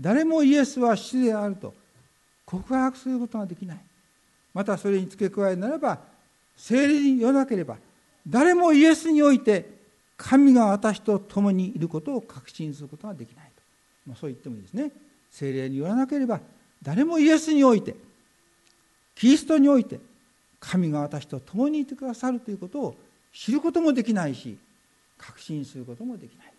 [0.00, 1.74] 誰もイエスは主であると
[2.46, 3.78] 告白することができない。
[4.52, 5.98] またそれに付け加えならば
[6.56, 7.76] 精霊によらなければ
[8.28, 9.73] 誰もイエスにおいて
[10.16, 13.62] 神が私と共にいることを確信することができないと、
[14.06, 14.90] まあ、そう言ってもいいですね。
[15.30, 16.40] 精霊によらなければ
[16.80, 17.96] 誰もイエスにおいて
[19.16, 19.98] キリストにおいて
[20.60, 22.96] 神が私と共にいてくださるということを
[23.32, 24.56] 知ることもできないし
[25.18, 26.52] 確信することもできない、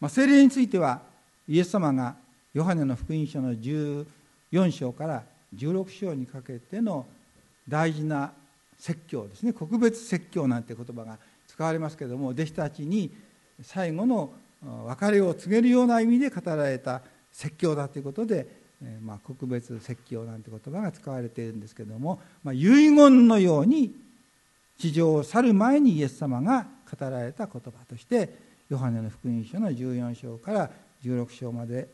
[0.00, 1.00] まあ、精霊については
[1.48, 2.14] イエス様が
[2.54, 4.06] ヨハネの福音書の14
[4.70, 5.22] 章から
[5.56, 7.06] 16章にかけての
[7.68, 8.32] 大事な
[8.82, 9.52] 説教ですね。
[9.52, 11.16] 告別説教なんて言葉が
[11.46, 13.12] 使われますけれども弟子たちに
[13.62, 14.32] 最後の
[14.86, 18.48] 別れを告げるような意味で語られた説教だということで、
[19.00, 23.94] まあ、告別説教なんて言葉が使われているんですけれども、まあ、遺言のように
[24.78, 28.30] 地上を去る前にイエス様が語られた言葉として
[28.68, 30.70] ヨハネの福音書の14章から
[31.04, 31.88] 16章まで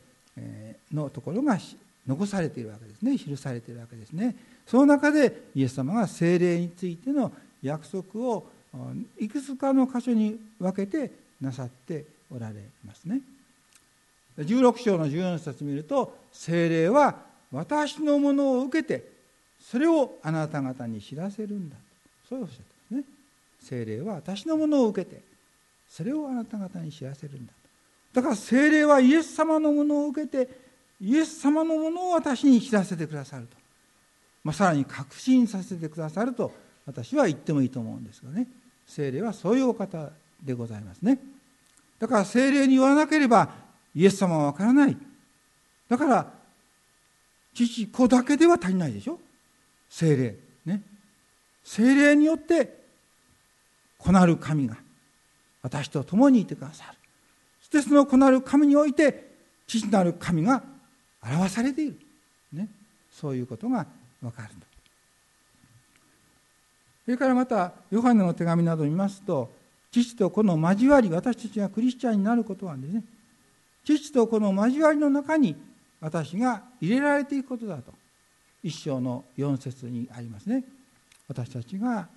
[0.91, 1.59] のところが
[2.07, 3.15] 残されているわけですね。
[3.15, 4.35] 記されているわけですね。
[4.69, 7.31] その中でイエス様が精霊についての
[7.63, 8.45] 約束を
[9.17, 12.55] いくつかの箇所に分けてなさっておられ
[12.85, 13.19] ますね。
[14.37, 17.15] 16章の14節見ると精霊は
[17.51, 19.09] 私のものを受けて
[19.59, 21.81] それをあなた方に知らせるんだと。
[22.29, 23.03] そうおっしゃってますね。
[23.61, 25.21] 精霊は私のものを受けて
[25.89, 27.53] それをあなた方に知らせるんだ
[28.13, 30.47] だから精霊はイエス様のものを受けて
[31.01, 33.57] イエス様のものを私に知らせてくださると、
[34.43, 36.51] まあ、さらに確信させてくださると
[36.85, 38.47] 私は言ってもいいと思うんですがね。
[38.87, 40.09] 精霊はそういうお方
[40.43, 41.19] でございますね。
[41.99, 43.49] だから精霊に言わなければ
[43.93, 44.97] イエス様はわからない。
[45.87, 46.31] だから
[47.53, 49.19] 父子だけでは足りないでしょ。
[49.89, 50.81] 精霊ね。
[51.63, 52.79] 精霊によって
[53.97, 54.77] 子なる神が
[55.61, 56.97] 私と共にいてくださる。
[57.59, 59.29] そしてその子なる神において
[59.67, 60.63] 父なる神が
[61.21, 61.99] 表されている、
[62.53, 62.67] ね、
[63.11, 63.85] そういうことが
[64.21, 64.69] 分かると。
[67.05, 69.49] それからまたヨハネの手紙などを見ますと
[69.91, 73.03] 父と子の交わり私たちがクリスチャンになることはですね
[73.83, 75.55] 父と子の交わりの中に
[75.99, 77.91] 私が入れられていくことだと
[78.63, 80.63] 一章の四節にありますね。
[81.27, 82.07] 私たちが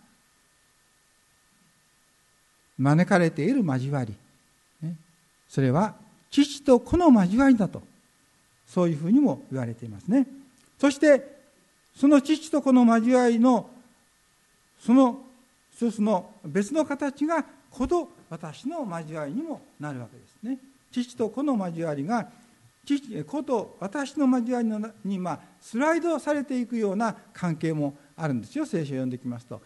[2.78, 4.14] 招かれている交わり
[5.48, 5.94] それは
[6.30, 7.82] 父と子の交わりだと
[8.66, 10.26] そういうふうにも言われていますね。
[10.78, 11.41] そして
[11.96, 13.70] その父と子の交わりの
[14.78, 15.20] その
[15.74, 20.58] 一つの別の形が子と私の交わりにもなるわけですね。
[20.90, 22.28] 父と子の交わりが
[22.84, 24.68] 父子と私の交わり
[25.04, 28.66] に、まあ、スライドされていくような関係もあるんですよ。
[28.66, 29.62] 聖書を読んできますと、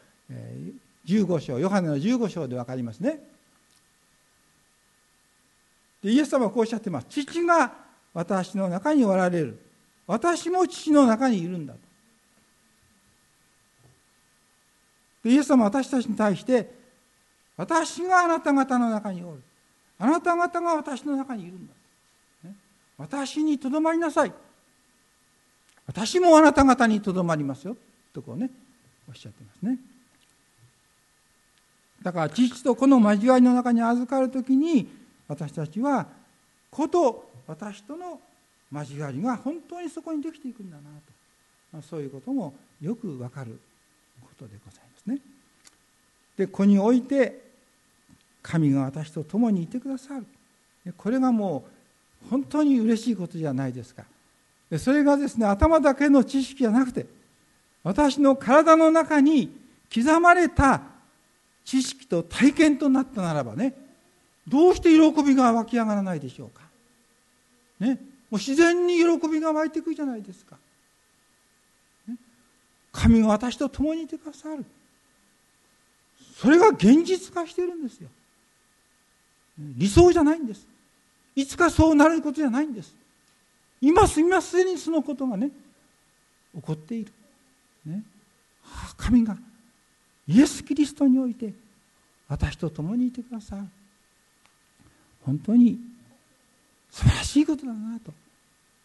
[1.06, 3.20] 15章ヨハネの15章で分かりますね。
[6.02, 7.06] でイエス様はこうおっしゃってます。
[7.08, 7.72] 父が
[8.12, 9.58] 私の中におられる。
[10.06, 11.86] 私も父の中にいるんだとで
[15.28, 16.74] イエス様は私たちに対して
[17.56, 19.42] 私があなた方の中におる。
[19.98, 21.72] あなた方が私の中にいるんだ、
[22.98, 24.32] 私にとどまりなさい。
[25.86, 27.76] 私もあなた方にとどまりますよ。
[28.12, 28.50] とこうね
[29.08, 29.78] おっしゃってますね。
[32.02, 34.88] だから父と子の交わりの中に預かるときに
[35.26, 36.06] 私たちは
[36.70, 38.20] 子と私との
[38.72, 40.82] 交わりが本当にそこにできていくんだな
[41.80, 43.58] と、そういうこともよくわかる
[44.20, 44.85] ことでございます。
[46.38, 46.46] ね。
[46.46, 47.42] で子において
[48.42, 50.26] 神が私と共にいてくださる
[50.96, 51.64] これがも
[52.26, 54.04] う本当に嬉しいことじゃないですか
[54.70, 57.06] でそれがですね頭だけの知識じゃなくて
[57.82, 59.50] 私の体の中に
[59.94, 60.82] 刻まれた
[61.64, 63.74] 知識と体験となったならばね
[64.48, 66.62] どうして喜びが湧き上がらないでしょうか。
[67.80, 67.94] ね、
[68.30, 70.56] もう自然に喜びが湧いてくるじゃないですか。
[72.06, 72.16] ね、
[72.92, 74.64] 神が私と共にいてくださる。
[76.36, 78.08] それが現実化してるんですよ。
[79.58, 80.66] 理想じゃないんです。
[81.34, 82.94] いつかそうなることじゃないんです。
[83.80, 85.50] 今す今すでにそのことがね、
[86.54, 87.12] 起こっている。
[87.86, 88.02] ね、
[88.98, 89.36] 神が
[90.28, 91.54] イエス・キリストにおいて
[92.28, 93.62] 私と共にいてくださる。
[95.24, 95.78] 本当に
[96.90, 98.12] 素晴らしいことだなと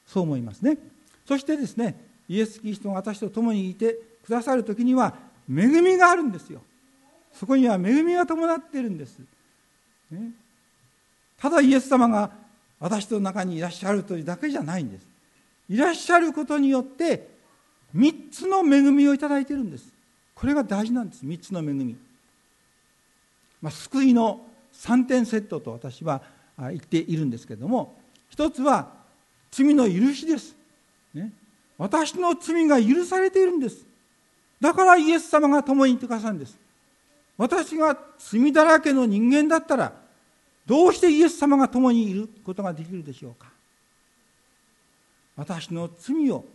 [0.07, 0.77] そう思いますね
[1.25, 1.95] そしてですね
[2.27, 5.15] イエス・キリストが私と共にいてくださる時には
[5.47, 6.61] 恵みがあるんですよ
[7.33, 9.17] そこには恵みが伴っているんです、
[10.11, 10.31] ね、
[11.39, 12.31] ただイエス様が
[12.79, 15.05] 私と中にいらっしゃるというだけじゃないんです。
[15.69, 17.29] いらっしゃることによって
[17.95, 19.93] 3つの恵みをいただいているんです。
[20.33, 21.23] これが大事なんです。
[21.23, 21.95] 3つの恵み、
[23.61, 24.41] まあ、救いの
[24.73, 26.23] 3点セットと私は
[26.57, 27.95] 言っているんですけれども
[28.29, 28.89] 一つは
[29.51, 30.55] 罪の許しです、
[31.13, 31.31] ね、
[31.77, 33.85] 私の罪が許されているんです。
[34.59, 36.57] だからイエス様が共にいてくださるんです。
[37.41, 39.93] 私が罪だらけの人間だったら
[40.63, 43.47] どうしてイエス様が共にいることができるでしょうか？
[45.35, 46.45] 私の罪を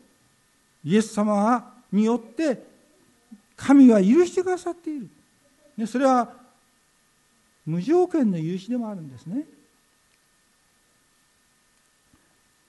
[0.84, 2.62] イエス様によって
[3.56, 5.00] 神は許してくださってい
[5.76, 5.86] る。
[5.88, 6.32] それは
[7.66, 9.44] 無条件の許しでもあるんですね。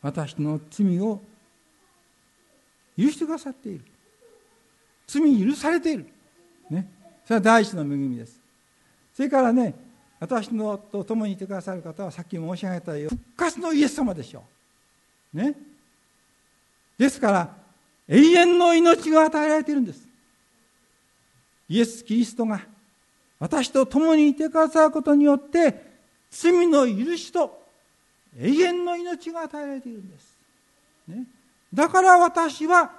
[0.01, 1.21] 私の罪を
[2.97, 3.85] 許してくださっている。
[5.05, 6.07] 罪許されている。
[6.71, 6.96] ね。
[7.27, 8.39] それは第一の恵みです。
[9.13, 9.75] それからね
[10.19, 14.43] 私のと共にいてくださる方はさっき申し上げたように復活のイエス様でしょ
[15.33, 15.37] う。
[15.37, 15.53] ね。
[16.97, 17.53] ですから
[18.07, 20.07] 永遠の命が与えられているんです。
[21.69, 22.61] イエス・キリストが
[23.39, 25.85] 私と共にいてくださることによって
[26.31, 27.61] 罪の許しと
[28.39, 30.37] 永遠の命が与えられているんです、
[31.07, 31.23] ね、
[31.73, 32.91] だから私は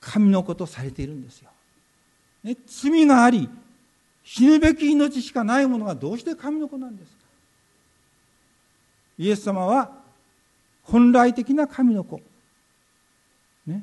[0.00, 1.50] 神のことされているんですよ、
[2.44, 3.48] ね、罪があり
[4.24, 7.18] 死ぬべき命しかないものがどうして神の子なんですか？
[9.18, 9.90] イエス様は
[10.82, 12.20] 本来的な神の子、
[13.66, 13.82] ね、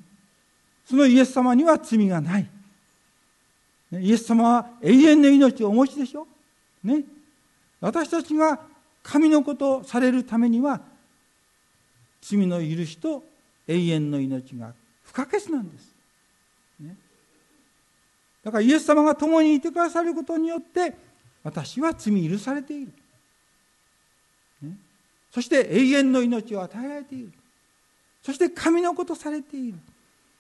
[0.86, 2.48] そのイエス様には罪がない。
[3.92, 6.28] イエス様は永遠の命をお持ちでしょ？
[6.84, 7.04] ね。
[7.82, 8.60] 私たちが
[9.04, 10.80] 神のことされるためには
[12.22, 13.24] 罪の許しと
[13.68, 15.95] 永遠の命が不可欠なんです。
[18.46, 20.94] だからイエス様が共にいてくださることによって
[21.44, 22.94] 私は罪許されている。
[24.62, 24.78] ね、
[25.32, 27.34] そして永遠の命を与えられている。
[28.24, 29.78] そして神のことされている。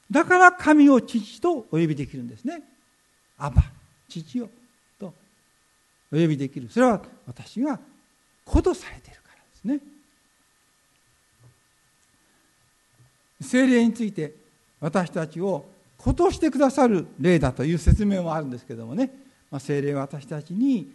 [0.09, 2.61] だから神を父とお呼びできるんですね。
[3.37, 3.63] アバ
[4.07, 4.49] 父よ
[4.99, 5.07] と
[6.11, 7.79] お呼びできるそれは私が
[8.45, 9.79] 子とされているからですね
[13.41, 14.33] 精霊について
[14.79, 15.65] 私たちを
[16.05, 19.09] 子としてくださる霊だという説明もあるんですけどもね、
[19.49, 20.93] まあ、精霊は私たちに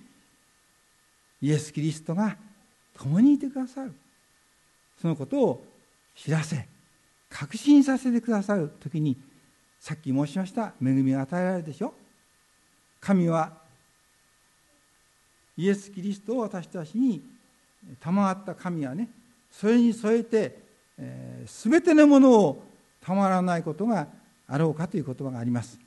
[1.42, 2.36] イエス・キリストが
[2.96, 3.92] 共にいてくださる。
[5.02, 5.64] そのことを
[6.14, 6.64] 知らせ
[7.28, 9.16] 確信させてくださる時に
[9.80, 11.92] さっき申しました恵みが与えられるでしょ。
[13.00, 13.52] 神は
[15.56, 17.20] イエス・キリストを私たちに
[17.98, 19.08] 賜った神はね
[19.50, 20.60] それに添えて、
[20.98, 22.62] えー、全てのものを
[23.00, 24.19] たまらないことが
[24.50, 25.78] あろうかという言葉があります。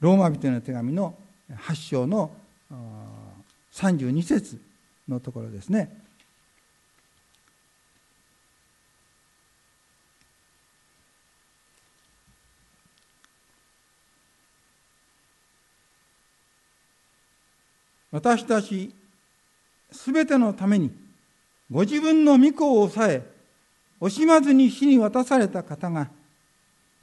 [0.00, 1.14] ローマ人への手紙の
[1.50, 2.30] 8章の
[3.72, 4.60] 32節
[5.08, 6.00] のところですね。
[18.12, 18.94] 私たち
[19.90, 20.92] すべてのために
[21.70, 23.22] ご自分の御子を抑え
[24.00, 26.08] 惜しまずに死に渡された方が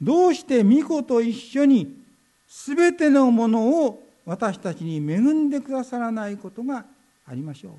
[0.00, 1.98] どうして御子と一緒に
[2.48, 6.84] すべてのものを私たちに恵んでくださらないことが
[7.26, 7.72] ありましょう。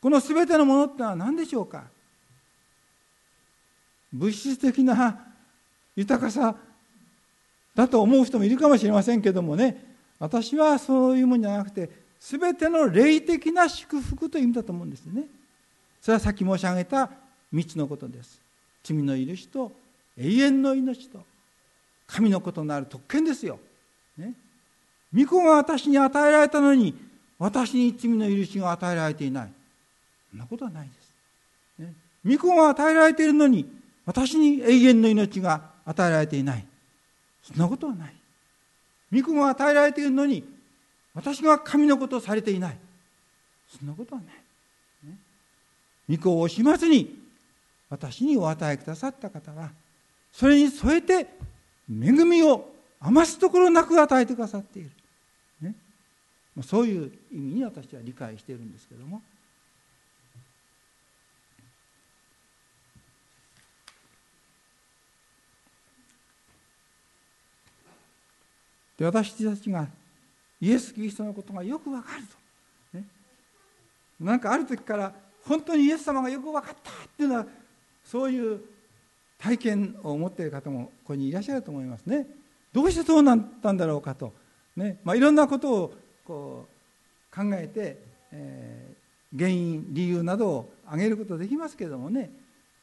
[0.00, 1.84] このすべてのものってのは何でしょうか？
[4.12, 5.18] 物質的な
[5.96, 6.54] 豊かさ
[7.74, 9.94] だと思う人もいるかもしれませんけどもね。
[10.18, 15.24] 私はそういうものじゃなくて全ての霊的な祝福という意味だと思うんですね。
[16.00, 17.10] それはさっき申し上げた
[17.52, 18.40] 3つのことです。
[18.82, 19.72] 罪の許しと
[20.16, 21.24] 永遠の命と
[22.06, 23.58] 神のことなる特権ですよ、
[24.16, 24.34] ね、
[25.14, 26.94] 御子が私に与えられたのに
[27.38, 29.52] 私に罪の許しが与えられていない。
[30.30, 31.12] そんなことはないです、
[31.80, 31.92] ね、
[32.24, 33.68] 御子が与えられているのに
[34.06, 36.64] 私に永遠の命が与えられていない。
[37.42, 38.14] そんなことはない。
[39.12, 40.44] 御子が与えられているのに
[41.14, 42.76] 私が神のことをされていない。
[43.68, 44.34] そんなことはない、
[45.08, 45.18] ね、
[46.08, 47.18] 御子を惜しまずに
[47.90, 49.70] 私にお与えくださった方は
[50.34, 51.28] それに添えて
[51.88, 52.68] 恵みを
[52.98, 54.90] 余すところなく与えてくださっている、
[55.60, 55.74] ね、
[56.64, 59.22] そういう意味に私は理解しているんですけども。
[68.98, 69.86] で私たちが
[70.60, 72.22] イエス・キリストのことがよくわかる
[72.92, 73.04] と、ね、
[74.18, 75.12] なんかある時から
[75.44, 77.46] 本当にイエス様がよく分かったっていうのは
[78.04, 78.73] そういう
[79.38, 82.26] 体験を持っている方もここにいらっしゃると思いますね。
[82.72, 84.32] どうしてそうなったんだろうかと、
[84.76, 84.98] ね。
[85.04, 85.94] まあ、いろんなことを
[86.24, 87.98] こう考えて、
[88.32, 92.30] えー、原因理由などを挙げることできますけどもね。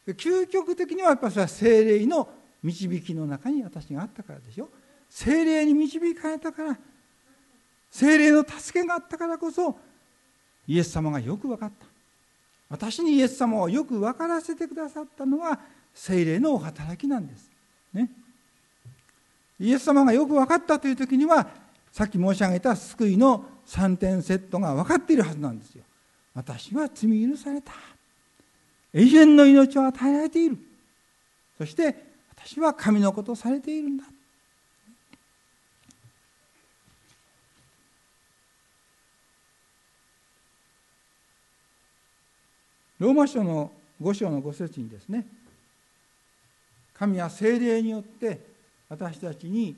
[0.07, 2.27] 究極的にはやっぱりそれは精霊の
[2.63, 4.69] 導きの中に私があったからでしょ。
[5.09, 6.77] 精霊に導かれたから。
[7.89, 9.77] 精霊の助けがあったからこそ
[10.65, 11.85] イエス様がよく分かった。
[12.69, 15.59] 私にイエス様をよく分からせてくださったのは
[15.93, 17.49] 精霊のお働きなんです。
[17.93, 18.09] ね、
[19.59, 21.47] イエス様がよく分かったという時には
[21.91, 25.83] さっき申し上げた救いの3点セットが分かっているはずなんですよ。
[26.33, 27.73] 私は罪許された。
[28.93, 30.57] 永遠の命を与えられている。
[31.57, 31.95] そして
[32.33, 34.05] 私は神のことされているんだ。
[42.99, 45.25] ローマ書の5章の5節にですね
[47.01, 48.39] 神は精霊によって
[48.87, 49.75] 私たちに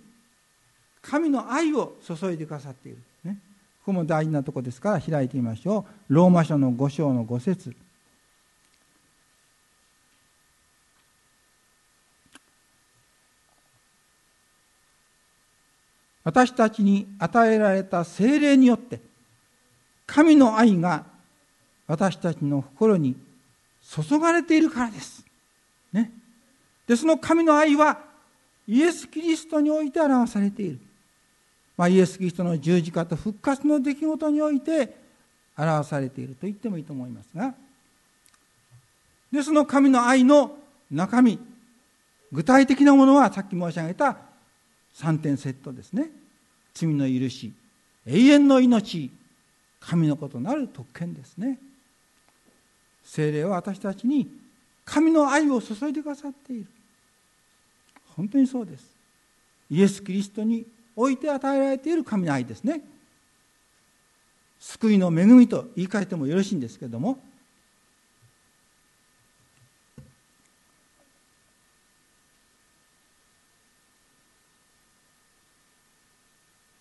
[1.02, 3.38] 神の愛を注いでくださっている、ね、
[3.80, 7.74] ここも大事なとこですから開いてみましょうローマ書の5章の5節
[16.26, 19.00] 私たちに与えられた精霊によって
[20.06, 21.06] 神の愛が
[21.88, 23.16] 私たちの心に
[23.82, 25.24] 注がれているからです。
[25.94, 26.12] ね。
[26.88, 28.00] で、その神の愛は
[28.67, 30.80] イエス・キリストにおいて表されている。
[31.76, 34.96] まあ、イエス・キリストの十字架と復活の出来事において
[35.58, 37.54] 表されていると言ってもいいと思いますが、
[39.32, 40.56] で、その神の愛の
[40.91, 41.39] 中身、
[42.32, 44.17] 具体的なものはさっき申し上げた
[44.96, 46.10] 3点セットですね。
[46.74, 47.52] 罪の許し、
[48.06, 49.12] 永遠の命、
[49.80, 51.60] 神のことなる特権ですね。
[53.04, 54.28] 精霊は私たちに
[54.86, 56.67] 神の愛を注いでくださっている
[58.15, 58.86] 本当にそうです。
[59.69, 62.82] イエス・キリストにおいて与えられている神の愛ですね。
[64.60, 67.19] 救いの恵みと言い換えてもよろしいんですけれども。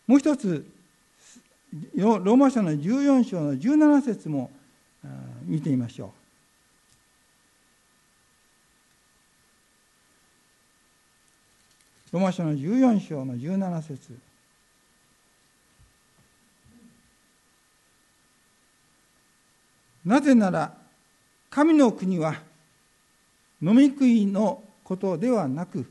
[0.07, 0.67] もう一つ
[1.95, 4.51] ローマ書の14章の17節も
[5.45, 6.22] 見てみましょう。
[12.13, 14.19] ロマ書の14章の17節
[20.05, 20.75] なぜなら
[21.51, 22.35] 神の国は
[23.63, 25.87] 飲み食いのことではなく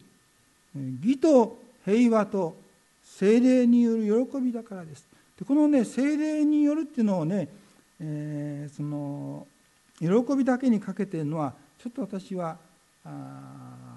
[1.03, 2.55] 義と平和と
[3.03, 5.05] 精霊による喜びだからです。
[5.38, 7.47] でこのね精霊によるっていうのをね
[8.03, 9.45] えー、その
[9.99, 12.57] 喜びだけにかけてるのはちょっと私は
[13.05, 13.90] あ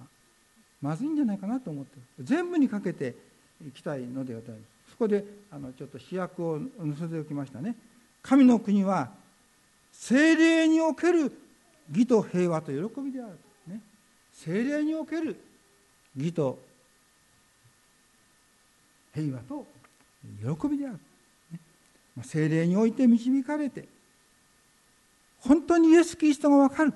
[0.84, 1.98] まずいんじゃないかなと思って。
[2.20, 3.14] 全部にかけて
[3.66, 4.56] いきたいのでござい。
[4.90, 7.74] そこであのちょっと主役を載せておきましたね。
[8.22, 9.08] 神の国は
[9.92, 11.32] 精霊における
[11.90, 13.80] 義と平和と喜びである、ね、
[14.34, 15.40] 精霊における
[16.14, 16.58] 義と
[19.14, 19.66] 平和と
[20.58, 20.98] 喜びである、
[21.50, 21.58] ね、
[22.22, 23.86] 精霊において導かれて
[25.40, 26.92] 本当にイエス・キリストが分かる。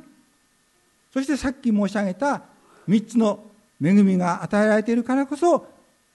[1.10, 2.42] そしてさっき申し上げた
[2.86, 3.47] 3つの
[3.82, 5.66] 恵みが与えられているからこそ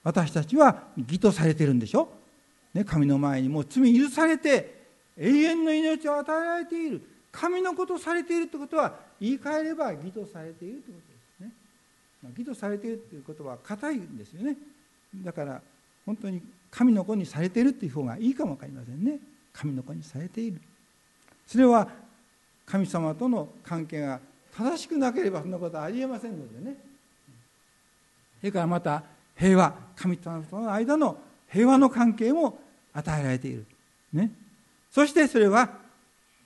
[0.04, 2.10] 私たちは義とされているんでしょ、
[2.74, 4.84] ね、神の前にもう罪許されて
[5.18, 7.02] 永遠の命を与えられている。
[7.32, 11.52] 神のことされているということは言い換えれば義とされているということですね、
[12.22, 14.56] まあ、義とされているということは固いんですよね。
[15.16, 15.62] だから
[16.06, 19.20] 本当に神の子にされているという方がいいかも分かりませんね。
[19.52, 20.62] 神の子にされている。
[21.48, 21.88] それは
[22.66, 24.20] 神様との関係が
[24.56, 26.78] 正しくなければそんなことはありえませんのでね。
[28.44, 29.02] それからまた
[29.38, 31.18] 平和神との間の
[31.50, 32.60] 平和の関係も
[32.92, 33.66] 与えられている、
[34.12, 34.32] ね、
[34.92, 35.70] そしてそれは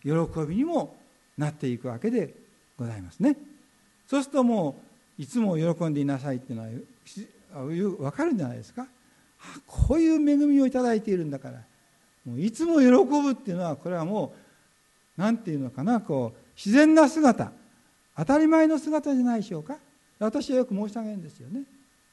[0.04, 0.12] 喜
[0.48, 0.96] びにも
[1.40, 2.36] なっていくわけで
[2.78, 3.36] ございますね。
[4.06, 4.80] そうするとも
[5.18, 6.66] ういつも喜んでいなさいっていうの
[7.56, 8.86] は分かるんじゃないですか。
[9.66, 11.64] こういう恵みをいただいているんだから。
[12.28, 14.36] もういつも喜ぶっていうのはこれはも
[15.18, 16.00] う何て言うのかな。
[16.00, 17.52] こう自然な姿。
[18.16, 19.78] 当たり前の姿じゃないでしょうか。
[20.20, 21.64] 私はよく申し上げるんですよね。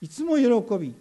[0.05, 0.95] いつも喜び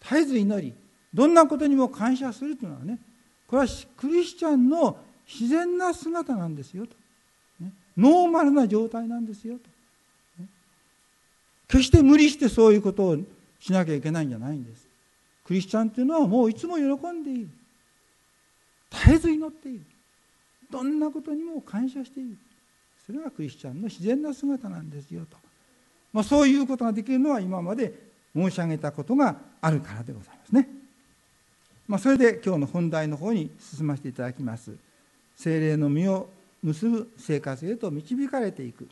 [0.00, 0.72] 絶えず祈り
[1.12, 3.00] どんなことにも感謝するというのはね
[3.48, 6.94] これはクリスチャンの自然な姿なんですよと、
[7.58, 9.62] ね、ノーマルな状態なんですよと、
[11.66, 13.16] 決して無理してそういうことを
[13.58, 14.86] しなきゃいけないんじゃないんです。
[15.44, 17.48] クリスチャンというのはもういつも喜んでいる。
[18.90, 19.80] 絶えず祈っている。
[20.70, 22.36] どんなことにも感謝している。
[23.04, 25.36] それがクリスチャンの自然な姿なんですよと、
[26.14, 27.92] まあ、そういうことができるのは今まで
[28.34, 30.68] 申し上げたことがあるからでございますね。
[31.88, 34.76] まあ、それで今日の本題の方に進ませていただきます。
[35.34, 36.28] 精霊の実を
[36.62, 38.88] 結ぶ生活へと導かれていく。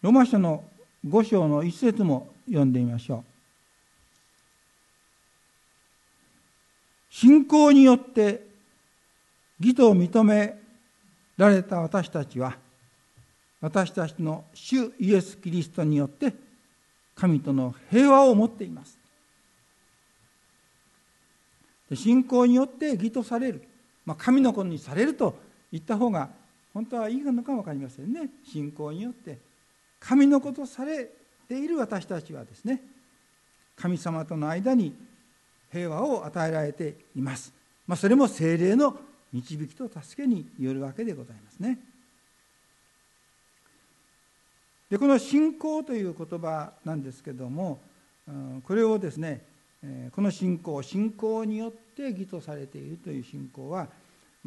[0.00, 0.64] ロマ書の
[1.06, 3.24] 5章の一節も読んでみましょう。
[7.10, 8.53] 信仰によって
[9.60, 10.56] 義と認め
[11.36, 12.56] られた私たちは
[13.60, 16.34] 私たちの主イエス・キリストによって
[17.14, 18.98] 神との平和を持っています。
[21.94, 23.62] 信仰によって義とされる、
[24.04, 25.38] まあ、神の子にされると
[25.70, 26.28] 言った方が
[26.72, 28.28] 本当はいいのか分かりませんね。
[28.44, 29.38] 信仰によって
[30.00, 31.08] 神の子とされ
[31.48, 32.82] ている私たちはですね
[33.76, 34.94] 神様との間に
[35.72, 37.52] 平和を与えられています、
[37.86, 38.96] まあ、それも精霊の
[39.34, 41.78] 導きと助けによるわけでございますね
[44.88, 47.80] でこの信仰という言葉なんですけども
[48.64, 49.42] これをですね
[50.14, 53.88] この信仰信仰によって義とされているという信仰は、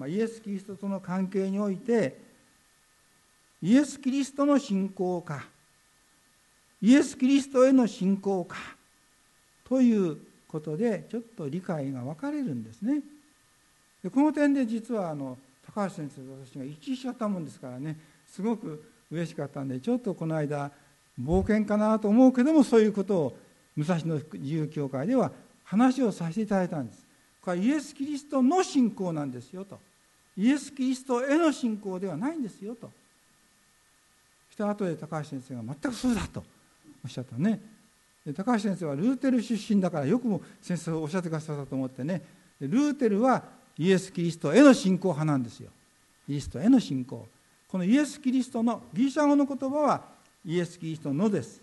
[0.07, 2.19] イエス・キリストとの関係において
[3.61, 5.45] イエス・キリストの信仰か
[6.81, 8.55] イエス・キリストへの信仰か
[9.67, 10.17] という
[10.47, 13.01] ことでちょっと理解が分かれるんですね。
[14.07, 18.81] でこの点で実はあの高橋先生と私が一致しちゃったもんですからねすごく
[19.11, 20.71] 嬉しかったんでちょっとこの間
[21.21, 23.37] 冒険かなと思うけどもそういうことを
[23.75, 25.31] 武蔵野自由教会では
[25.65, 27.05] 話をさせていただいたんです。
[27.41, 29.77] これはイエス・キリストの信仰なんですよと。
[30.37, 32.89] イエス・キリストへの信仰ではないんですよと。
[34.49, 36.43] そして後で高橋先生が全くそうだと
[37.03, 37.59] おっしゃったね。
[38.35, 42.21] 高橋先生はルーテル出身だからよくも先生おっしゃってくださったと思ってね
[42.59, 43.43] ルーテルは
[43.77, 45.69] イエス・キリストへの信仰派なんですよ。
[46.27, 47.27] イエスとへの信仰。
[47.67, 50.03] このイエス・キリストのギリシャ語の言葉は
[50.45, 51.61] イエス・キリストのです。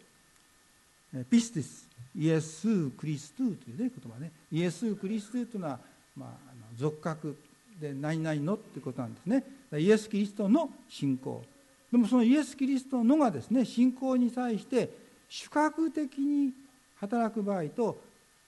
[1.31, 1.89] ピスティス。
[2.17, 4.33] イエス・クリストゥという、ね、言葉ね。
[4.53, 5.79] イエス・クリストゥというのは、
[6.17, 7.37] まあ、俗格
[7.81, 9.45] で何々のってことなんですね。
[9.73, 11.43] イエス・キリストの信仰。
[11.91, 14.91] でもそのイエス・キリストのがですね信仰に対して
[15.29, 16.53] 主格的に
[16.97, 18.01] 働く場合と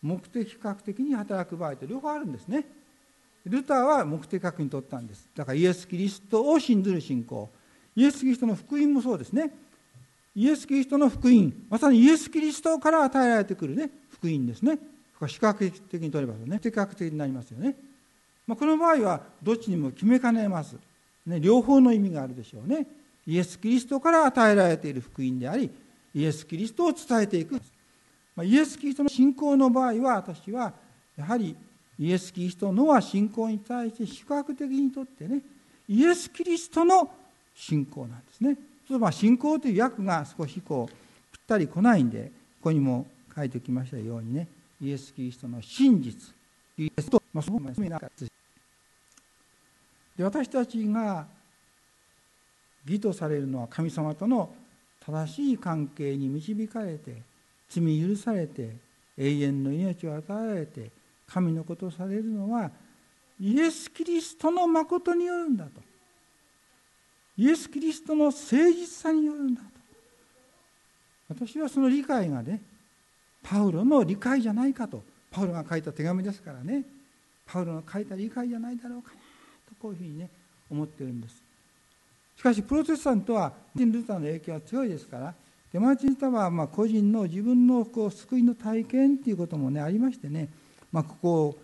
[0.02, 2.64] 目的学的に働く場合と両方あるんですね。
[3.48, 5.28] ルターは目的確に取ったんです。
[5.34, 7.48] だからイエス・キリストを信ずる信仰。
[7.94, 9.50] イエス・キリストの福音もそうですね。
[10.34, 14.78] イエス・キリストの福音、まさにイエス・キリストから与えられてくるね、福音ですね。
[15.28, 17.74] 視覚的に取ればね、的確的になりますよね。
[18.46, 20.76] まあ、この場合はどっちにも決めかねます。
[21.24, 22.86] ね、両方の意味があるでしょうね。
[23.26, 25.70] イエス・キリストから与えられている福音であり、
[26.14, 27.54] イエス・キリストを伝えていく、
[28.34, 30.72] まあ、イエス・キリストの信仰の場合は私は
[31.16, 31.56] やはり
[31.98, 35.40] イエス・キリストのは信仰に対して宿泊的にとってね
[35.88, 37.10] イエス・キリストの
[37.54, 38.56] 信仰なんですね。
[38.98, 40.92] まあ信仰という訳が少しこう
[41.32, 42.24] ぴったり来ないんで
[42.60, 44.46] ここにも書いておきましたようにね
[44.80, 46.32] イエス・キリストの真実
[46.78, 47.60] イエスと、まあ、その
[50.16, 51.26] で私たちが
[52.86, 54.54] 義とされるのは神様との
[55.04, 57.22] 正しい関係に導かれて
[57.68, 58.76] 罪許されて
[59.18, 60.90] 永遠の命を与えられて
[61.28, 62.70] 神のことされるのは
[63.40, 65.80] イエス・キリストの誠によるんだと。
[67.36, 69.66] イエス・キリストの誠実さによるんだと。
[71.28, 72.60] 私はその理解がね
[73.42, 75.02] パウロの理解じゃないかと。
[75.30, 76.84] パウロが書いた手紙ですからね。
[77.44, 79.16] パウロの書いた理解じゃないだろうかな。
[79.68, 80.30] とこういうふうにね
[80.70, 81.42] 思ってるんです。
[82.36, 85.34] しかしプロテスタントはルーターの影響は強いですから
[85.72, 90.48] デマーチンルターはま個人の自分のこう救いの体験っていうこともねありましてね、
[90.96, 91.58] まあ、ここ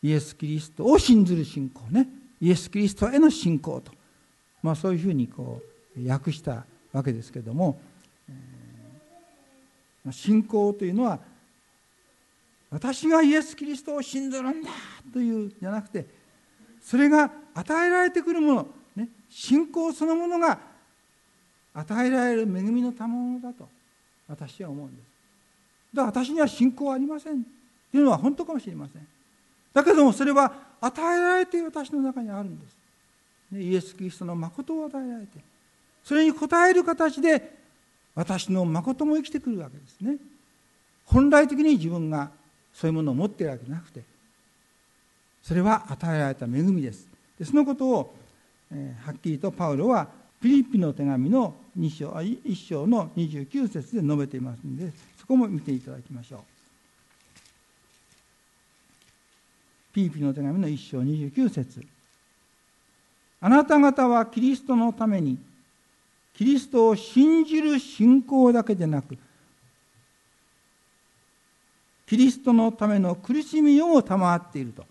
[0.00, 2.06] イエス・キリストを信ずる信仰ね。
[2.40, 3.90] イエス・キリストへの信仰と、
[4.62, 5.60] まあ、そういうふうにこ
[5.96, 7.80] う訳したわけですけども、
[8.28, 11.18] えー、信仰というのは
[12.70, 14.70] 私がイエス・キリストを信ずるんだ
[15.12, 16.06] というじゃなくて
[16.80, 20.60] それが与えられてくるもの、ね、信仰そのものが
[21.74, 23.68] 与えられる恵みの賜物だと
[24.28, 25.07] 私は思うんです。
[25.92, 27.42] だから私には信仰はありません。
[27.42, 29.06] というのは本当かもしれません。
[29.72, 32.76] だけどもそれは与えられている私の中にあるんです。
[33.52, 35.38] イエス・キリストの誠を与えられて
[36.04, 36.36] それに応
[36.68, 37.56] える形で
[38.14, 40.16] 私の誠も生きてくるわけですね。
[41.06, 42.30] 本来的に自分が
[42.74, 44.02] そういうものを持っているわけじゃなくて
[45.42, 47.08] それは与えられた恵みです。
[47.38, 48.14] でそのことを、
[48.72, 50.08] えー、はっきりとパウロは
[50.40, 54.92] ピリピの手紙の2章1章の29節で述べていますので
[55.28, 56.40] こも見ていただきましょう。
[59.92, 61.84] ピリピの手紙の1章29節
[63.40, 65.38] あなた方はキリストのために
[66.34, 69.18] キリストを信じる信仰だけでなく
[72.06, 74.84] キリストのための苦しみを賜っていると、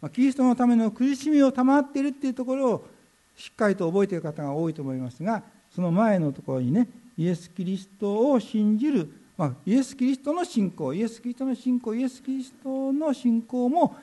[0.00, 2.88] まあ、キリストのための苦しみを賜っているっていうところを
[3.36, 5.42] しっかりと覚えている方が多いと思いますが
[5.74, 13.96] その前のところにねイエス・キリストを信じる、まあ、イエス・キリストの信仰イエス・キリストの信仰イエス・キリストの信仰も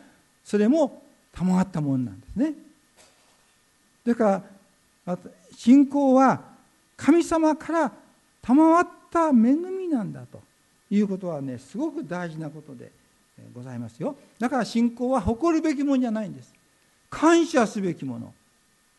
[0.45, 2.53] それも賜ったものなんですね。
[4.05, 4.41] だか
[5.05, 5.17] ら
[5.53, 6.41] 信仰は
[6.95, 7.91] 神様から
[8.41, 10.41] 賜った恵みなんだと
[10.89, 12.91] いうことはねすごく大事なことで
[13.53, 14.15] ございますよ。
[14.39, 16.53] だから信仰は誇るべきものじゃないんです。
[17.09, 18.33] 感謝すべきもの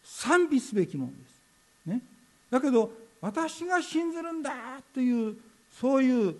[0.04, 1.40] 賛美すべきものです。
[1.86, 2.02] ね、
[2.50, 4.52] だけど私が信ずるんだ
[4.92, 5.36] という
[5.80, 6.36] そういう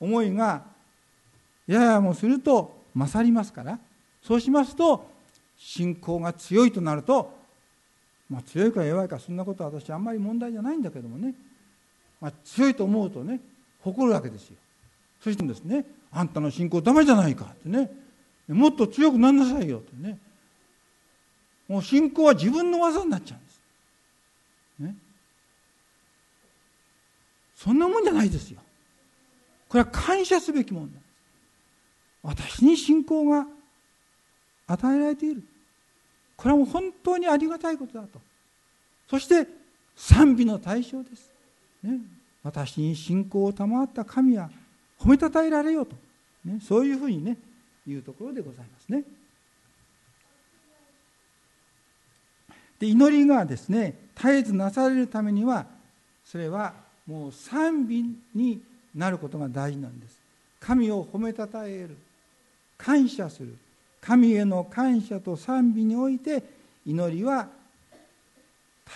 [0.00, 0.62] 思いが
[1.66, 3.78] ややもすると勝りますから
[4.22, 5.08] そうしますと
[5.58, 7.34] 信仰が強いとなると、
[8.30, 11.34] まあ、強いか弱いかそんなことは私あんまり問題じゃないんだけどもね、
[12.20, 13.40] まあ、強いと思うとね
[13.82, 14.56] 誇るわけですよ。
[15.20, 17.90] そしてですねあんたの信仰ダメじゃないかってね
[18.48, 20.18] もっと強くなんなさいよってね
[21.68, 23.60] もう信仰は自分の技になっちゃうんです。
[24.78, 24.96] ね、
[27.54, 28.60] そんなもんじゃないですよ。
[29.68, 31.04] これは感謝すべきものなんです。
[32.22, 33.46] 私に信仰が
[34.66, 35.42] 与えられている。
[36.36, 38.20] これはもう本当にありがたいことだと。
[39.08, 39.46] そして
[39.96, 41.32] 賛美の対象です。
[41.82, 41.98] ね、
[42.42, 44.50] 私に信仰を賜った神は
[44.98, 45.96] 褒めたたえられようと、
[46.44, 47.36] ね、そういうふうにね
[47.86, 49.04] 言うところでございますね。
[52.78, 55.66] で祈りがですね絶えずなされるためには
[56.24, 56.74] それは
[57.06, 58.04] もう賛美
[58.34, 58.60] に
[58.94, 60.16] なることが大事なんです。
[60.60, 61.96] 神を褒めたたえる。
[62.76, 63.56] 感謝する。
[64.00, 66.42] 神への感謝と賛美において
[66.86, 67.48] 祈りは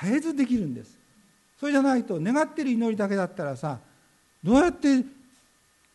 [0.01, 0.97] 絶えずできるんです。
[1.59, 3.79] それじゃないと願ってる祈りだけだったらさ
[4.43, 5.05] どうやって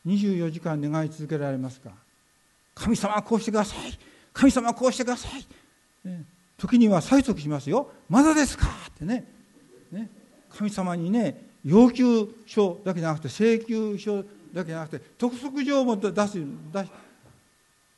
[0.06, 1.92] 24時間願い続けられますか？
[2.76, 3.98] 神様はこうしてください。
[4.34, 5.46] 神様はこうしてください、
[6.08, 6.24] ね、
[6.58, 7.90] 時には催促しますよ。
[8.10, 8.68] まだですか？
[8.68, 9.26] ってね。
[9.92, 10.10] ね。
[10.50, 16.40] 神様にね要求書だけじゃなくて請求書だけじゃなくて督促状も出す
[16.72, 16.92] 出し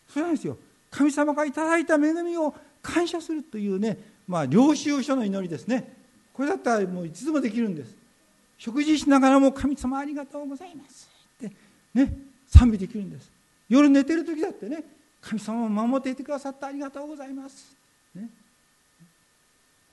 [0.08, 0.58] それなんですよ。
[0.90, 2.52] 神様がいただいた恵みを
[2.82, 3.98] 感謝するというね
[4.28, 5.94] まあ領収書の祈りですね。
[6.34, 7.96] これだったらもういつでもできるんです。
[8.58, 11.08] 食事しながらも神様ありがとうございます。
[11.46, 11.56] って
[11.94, 12.18] ね
[12.48, 13.32] 賛美できるんです。
[13.70, 14.84] 夜寝てる時だってね
[15.22, 17.76] 神様を守っていてくださってありがとうございます。
[18.16, 18.30] ね。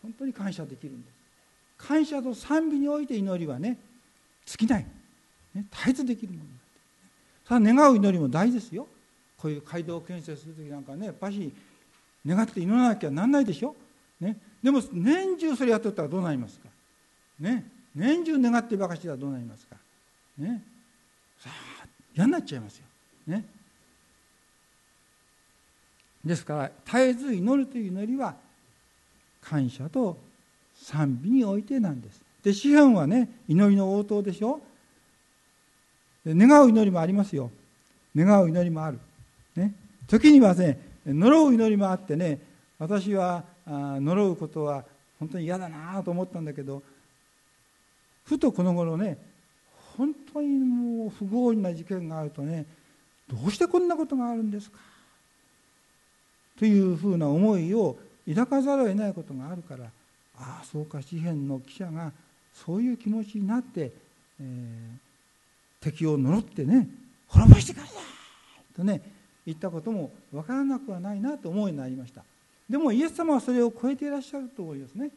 [0.03, 1.16] 本当に感謝できるんです。
[1.79, 3.79] 感謝と賛美において祈りはね
[4.45, 4.87] 尽きない、
[5.55, 6.47] ね、絶えずできるものだ。
[7.49, 8.87] さあ願う祈りも大事ですよ。
[9.37, 11.53] こういう街道建設する時なんかねやっぱし
[12.25, 13.77] 願って祈らなきゃなんないでしょ。
[14.19, 16.69] ね、でも年中それやってったらどうなりますか、
[17.39, 19.77] ね、年中願ってばかしだらどうなりますか、
[20.39, 20.63] ね、
[21.39, 21.51] さ
[21.83, 22.85] あ嫌になっちゃいますよ、
[23.27, 23.45] ね、
[26.25, 28.35] ですから絶えず祈るという祈りは
[29.43, 30.17] 感謝と
[30.83, 32.23] 賛美においてなんです。
[32.43, 34.61] で詩篇はね祈りの応答でしょ。
[36.27, 37.51] 願う祈りもありますよ。
[38.15, 38.99] 願う祈りもある、
[39.57, 39.75] ね、
[40.07, 42.41] 時にはね呪う祈りもあってね
[42.79, 44.85] 私は呪うことは
[45.19, 46.83] 本当に嫌だなと思ったんだけど
[48.25, 49.19] ふとこの頃ね
[49.97, 52.65] 本当にもう不合理な事件があるとね
[53.29, 54.79] どうしてこんなことがあるんですか？
[56.59, 57.97] というふうな思いを
[58.27, 59.91] 抱かざるを得ないことがあるから
[60.39, 62.13] ああそうか詩篇の記者が
[62.53, 63.93] そういう気持ちになって、
[64.41, 66.89] えー、敵を呪ってね
[67.29, 69.01] 滅ぼしてくださいとね
[69.47, 72.25] 言ったことも分からなくはないなと思うようになりました。
[72.69, 75.11] でもイエス様はそれを超えていらっしゃると思いますね。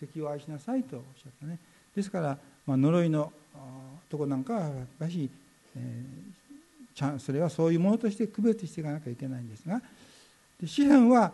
[0.00, 1.58] 敵を愛しなさいとおっしゃったね。
[1.94, 3.30] ですから、まあ、呪いの
[4.08, 5.28] とこなんかはやっぱり、
[5.76, 9.82] えー、それはそういうものとして区別していかなきゃいけないんですが
[10.64, 11.32] 詩篇は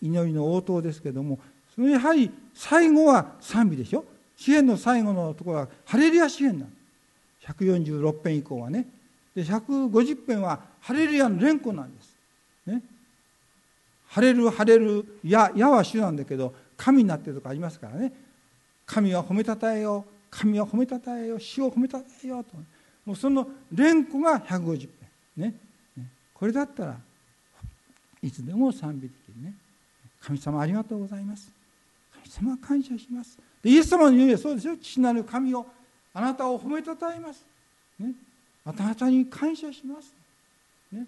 [0.00, 1.38] 祈りの応答ですけども
[1.76, 4.04] そのやはり最後は賛美でしょ？
[4.36, 6.70] 詩篇の最後のところはハレルヤ詩篇なの。
[7.46, 8.88] 146編以降はね。
[9.34, 12.16] で150編はハレルヤの連呼なんです、
[12.66, 12.82] ね、
[14.06, 18.12] ハレルハレルヤヤは主なんだけど神になってるとかありますからね。
[18.86, 22.56] 神は褒めたたえよ神は褒めたたえよ主を褒めたたえよと。
[23.04, 24.88] もうその連呼が150編
[25.36, 25.54] ね。
[26.34, 26.96] これだったら
[28.22, 29.54] いつでも賛美できるね。
[30.20, 31.52] 神様ありがとうございます。
[32.42, 33.38] 様感謝します。
[33.62, 34.76] でイエス様の言うはそうですよ。
[34.76, 35.66] 父なる神を
[36.12, 37.44] あなたを褒めたたえます、
[37.98, 38.12] ね、
[38.64, 40.14] あなたに感謝します、
[40.90, 41.04] ね、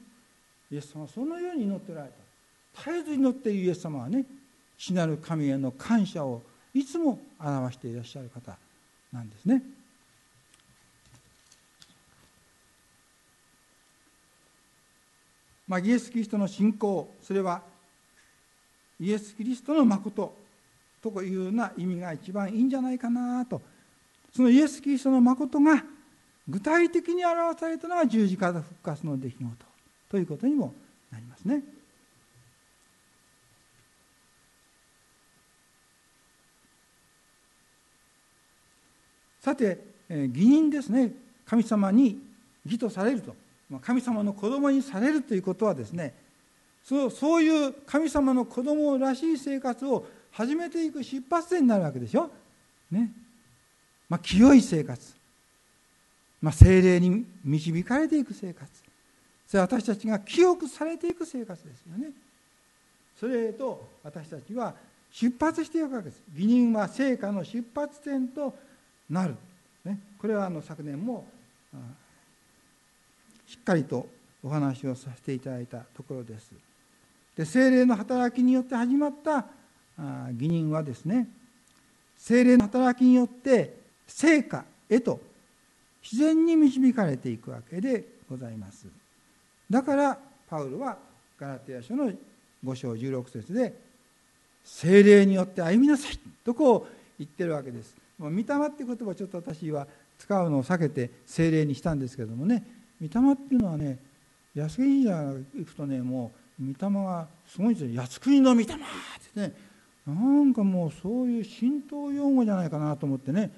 [0.70, 2.10] イエス様はそのように祈ってられ
[2.74, 2.82] た。
[2.84, 4.24] 絶えず祈っているイエス様はね
[4.76, 6.42] 父なる神への感謝を
[6.74, 8.56] いつも表していらっしゃる方
[9.12, 9.62] なんですね。
[15.66, 17.62] まあ、イエス・キリストの信仰それは
[18.98, 20.47] イエス・キリストの誠。
[21.00, 23.60] というような意味が一番いいんじゃないかなと。
[24.34, 25.82] そのイエス・キリストの誠が
[26.48, 29.48] 具体的に表されたのが十字架復活の出来事
[30.10, 30.74] ということにも
[31.10, 31.62] なりますね。
[39.40, 39.78] さて
[40.08, 41.12] 義人ですね。
[41.46, 42.20] 神様に
[42.66, 43.34] 義とされると。
[43.82, 46.14] 神様の子供にされるということはですね
[46.82, 50.06] そうそういう神様の子供らしい生活を
[50.38, 52.30] 始めていく出発点になるわけでしょ？
[52.92, 53.10] ね
[54.08, 55.12] まあ、清い生活、
[56.40, 58.70] まあ、精霊に導かれていく生活
[59.48, 62.12] それは私たちが記憶されていく生活ですよね。
[63.18, 64.74] それと私たちは
[65.10, 66.22] 出発していくわけです。
[66.32, 68.54] 義人は成果の出発点と
[69.10, 69.34] なる。
[69.84, 71.26] ね、これはあの昨年も
[73.44, 74.06] しっかりと
[74.44, 76.52] お話をさせていただいたところです。
[77.36, 79.44] で精霊の働きによって始まった
[80.32, 81.28] 義人はですね
[82.16, 83.76] 精霊の働きによって
[84.06, 85.20] 成果へと
[86.02, 88.86] 自然に導かれていくわけでございます。
[89.68, 90.18] だから
[90.48, 90.96] パウロは
[91.38, 92.10] ガラテヤ書の
[92.64, 93.74] 5章16節で
[94.64, 96.86] 精霊によって歩みなさいとこう
[97.18, 97.96] 言ってるわけです。
[98.18, 99.86] 御霊って言葉ちょっと私は
[100.18, 102.64] 使うのを避けて精霊にしたんですけどもね
[103.00, 103.98] 御霊っていうのはね
[104.54, 105.10] 安来神社
[105.54, 108.74] 行くとねもう御霊がすごいんですよ靖国の御霊って
[109.36, 109.67] ね
[110.12, 113.50] なんかもうそういう神道用語じゃないかなと思ってね。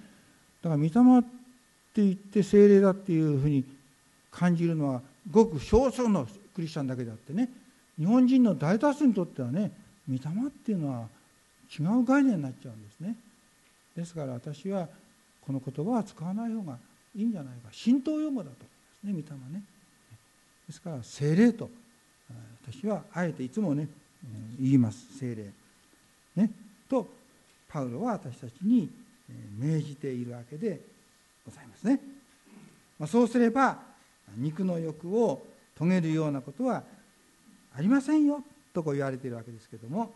[0.62, 0.88] だから御霊
[1.20, 3.64] って言って精霊だっていうふうに
[4.30, 7.48] 感じるのはごく少数のクリスチャンだけであってね。
[7.98, 9.70] 日本人の大多数にとってはね
[10.09, 11.07] 御霊っていうのは
[11.78, 13.16] 違う概念になっちゃうんですね。
[13.96, 14.88] ですから私は
[15.42, 16.78] この言葉は使わない方が
[17.14, 17.70] いいんじゃないか。
[17.84, 18.57] 神道用語だと
[19.05, 19.62] 思いますね御霊ね。
[20.66, 21.68] ですから精霊と
[22.64, 23.88] 私はあえていつもね
[24.61, 25.18] 言います。
[25.18, 25.53] 精霊。
[26.41, 26.51] ね
[26.88, 27.07] と
[27.68, 28.91] パウロは私たちに
[29.59, 30.80] 命じているわけで
[31.45, 32.01] ございますね、
[32.99, 33.78] まあ、そうすれば
[34.36, 35.43] 肉の欲を
[35.76, 36.82] 遂げるようなことは
[37.76, 38.43] ありませんよ
[38.74, 40.12] とこう言われているわけですけども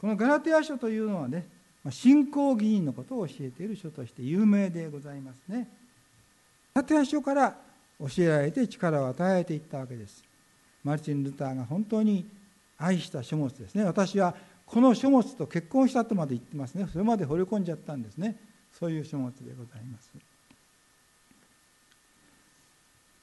[0.00, 1.46] このガラテヤ書というのはね
[1.90, 5.68] 信仰議員のことを教えている書として有名でございますね。
[6.74, 7.56] ガラテヤ書から
[8.00, 10.24] 教えられて力を与えていったわけです。
[10.82, 12.26] マルチン・ルターが本当に
[12.78, 13.84] 愛した書物ですね。
[13.84, 14.34] 私は
[14.74, 16.88] この書物と結婚したとまで言ってますね。
[16.90, 18.36] それまで惚れ込んじゃったんですね。
[18.72, 20.10] そういう書物でございます。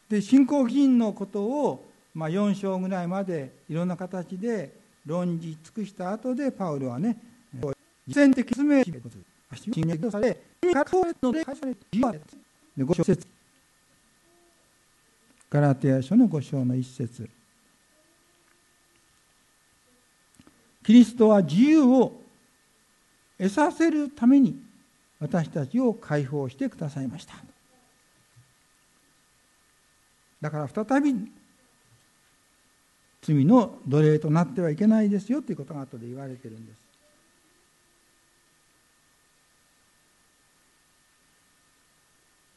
[0.07, 4.73] で信仰議員のことを、まあ、4章ぐらいまでいろんな形で
[5.05, 7.17] 論じ尽くした後でパウロはね
[8.07, 8.93] 実践的説明し
[9.73, 10.37] 進撃され
[11.21, 13.27] ので返されで5節
[15.49, 17.29] ガラテヤ書の5章の一節
[20.83, 22.21] キリストは自由を
[23.37, 24.59] 得させるために
[25.19, 27.35] 私たちを解放してくださいました。
[30.41, 31.31] だから再び
[33.21, 36.81] 罪の奴隷となってはいけないですよということが後で言われてるんです。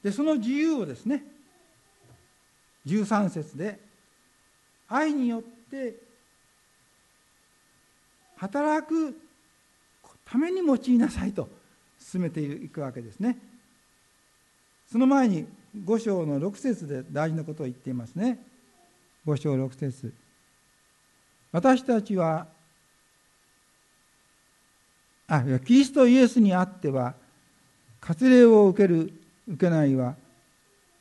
[0.03, 1.25] でその自由をですね
[2.87, 3.81] 13節で
[4.89, 5.97] 愛によって
[8.37, 9.17] 働く
[10.25, 11.49] ために用いなさいと
[11.99, 13.39] 進めていくわけですね。
[14.91, 15.47] その前に
[15.85, 18.39] 5章の6節で大事なことを言っていますね。
[19.27, 20.13] 5章6節。
[21.53, 22.47] 私たちは
[25.27, 27.15] あキリストイエスにあっては
[28.01, 29.13] 割礼を受ける
[29.49, 30.15] 受けないは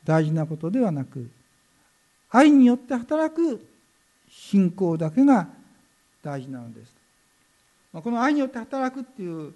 [0.04, 1.30] 大事なことではなく
[2.30, 3.66] 愛によって働く
[4.28, 5.48] 信仰だけが
[6.22, 7.03] 大事なのです。
[8.02, 9.54] この愛によって働くっていう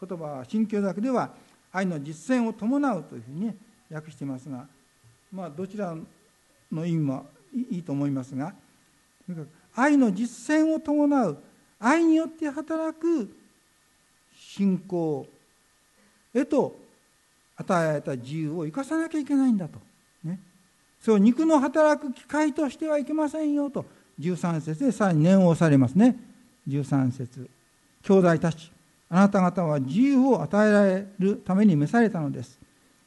[0.00, 1.30] 言葉は信教だけでは
[1.72, 3.52] 愛の実践を伴うというふうに、
[3.90, 4.66] 訳していますが
[5.32, 5.96] まあどちら
[6.70, 8.54] の意味もいいと思いますが
[9.74, 11.38] 愛の実践を伴う
[11.80, 13.34] 愛によって働く
[14.36, 15.26] 信仰
[16.34, 16.76] へと
[17.56, 19.78] 与えられた自由を生かさなきゃいけないんだと。
[20.24, 20.38] ね、
[21.00, 23.84] そう肉の働く機会としてはいけませんよと
[24.20, 26.16] 13節でさらに念を押されますね。
[26.68, 27.59] 13節。
[28.02, 28.70] 兄弟たち
[29.08, 32.58] あなた方は自由を与えられるために召されたのです。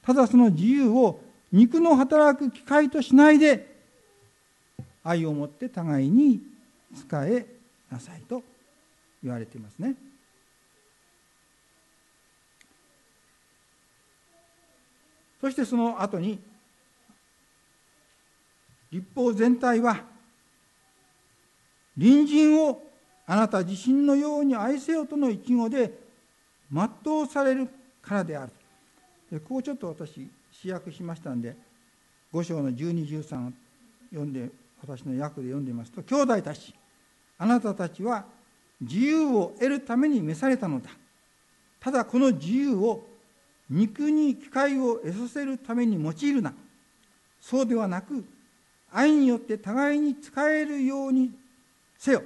[0.01, 1.21] ただその自由を
[1.51, 3.73] 肉の働く機会としないで
[5.03, 6.41] 愛を持って互いに
[6.95, 7.45] 使え
[7.89, 8.43] なさいと
[9.23, 9.95] 言われていますね。
[15.39, 16.39] そしてその後に
[18.91, 20.01] 立法全体は
[21.97, 22.81] 隣人を
[23.26, 25.93] あなた自身のように愛せよとの一語で
[26.71, 26.89] 全
[27.21, 27.69] うされる
[28.01, 28.51] からである。
[29.41, 31.55] こうちょっと私試訳しましたんで
[32.34, 33.51] 5章の1213を
[34.11, 34.49] 読んで
[34.82, 36.74] 私の訳で読んでみますと兄弟たち
[37.38, 38.26] あなたたちは
[38.82, 40.89] 自由を得るために召されたのだ。
[41.80, 43.05] ただこの自由を
[43.69, 46.53] 肉に機会を得させるために用いるな。
[47.41, 48.24] そうではなく
[48.91, 51.32] 愛によって互いに使えるように
[51.97, 52.24] せよ。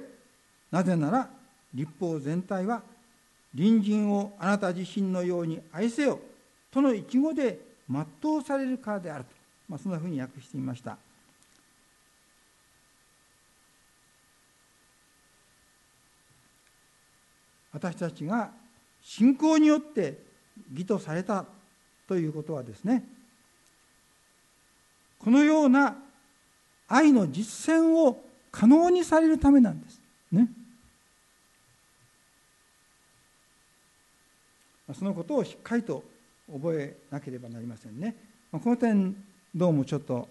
[0.70, 1.30] なぜなら
[1.72, 2.82] 立法全体は
[3.56, 6.20] 隣人をあなた自身のように愛せよ
[6.70, 7.58] との一語で
[7.88, 9.30] 全うされるからであると、
[9.68, 10.98] まあ、そんなふうに訳してみました。
[17.72, 18.50] 私たちが
[19.00, 20.18] 信仰によって
[20.72, 21.44] 義とされた
[22.08, 23.04] ということはですね
[25.18, 25.96] このような
[26.88, 30.00] 愛の実践を可能にされるためなんです。
[30.32, 30.48] ね。
[34.94, 36.02] そのことをしっかりと
[36.50, 38.14] 覚えなければなりませんね。
[38.50, 39.14] この点
[39.54, 40.28] どうもちょっと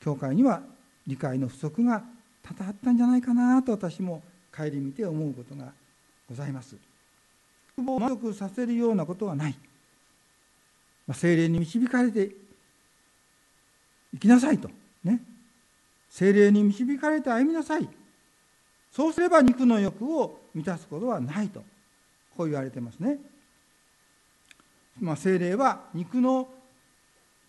[0.00, 0.62] 教会には
[1.06, 2.04] 理解の不足が
[2.42, 4.22] 多々あったんじゃないかなと私も
[4.56, 5.72] 顧みて思うことが
[6.28, 6.76] ございます。
[7.76, 9.54] 満足させるようなことはない。
[11.12, 12.30] 精霊に導かれて
[14.14, 14.70] いきなさいと。
[15.04, 15.20] ね。
[16.08, 17.88] 精霊に導かれて歩みなさい。
[18.96, 21.62] そうすれば肉の欲を満たすことはないと。
[22.34, 23.18] こう言われてますね。
[24.98, 26.48] まあ、精霊は肉の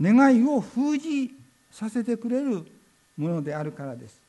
[0.01, 1.33] 願いを封じ
[1.71, 2.65] させてくれる
[3.15, 4.21] ものであるからです。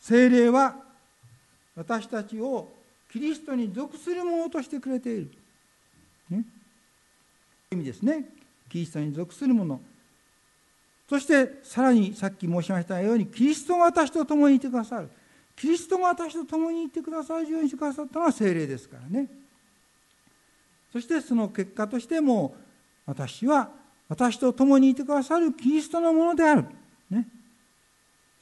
[0.00, 0.74] 精霊は
[1.76, 2.68] 私たちを
[3.12, 5.30] キリストに属するものとしてくれている。
[6.30, 6.44] ね、
[7.70, 8.24] 意味ですね。
[8.68, 9.80] キリストに属するもの。
[11.08, 15.08] そしてさらにさっき申しましたようにキリストが私と共にいてくださる
[15.60, 19.28] キリストが私と共にいてくださるようにしてくださったのは精霊ですからね。
[20.90, 22.56] そしてその結果としても
[23.04, 23.68] 私は
[24.08, 26.64] 私と共にいてくださるキリストのものである、
[27.10, 27.28] ね、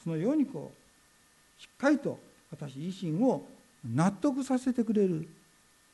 [0.05, 2.21] そのようにこうしっかりと
[2.53, 3.45] 私自身を
[3.85, 5.29] 納得させてくれる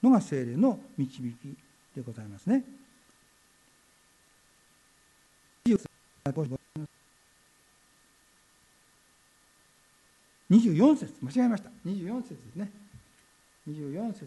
[0.02, 1.56] のが精霊の導き
[1.96, 2.62] でございますね。
[10.50, 11.70] 24節間違えました。
[11.86, 12.70] 24節ですね。
[13.68, 14.26] 24節。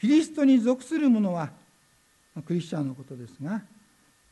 [0.00, 1.50] キリストに属する者は
[2.46, 3.62] クリスチャンのことですが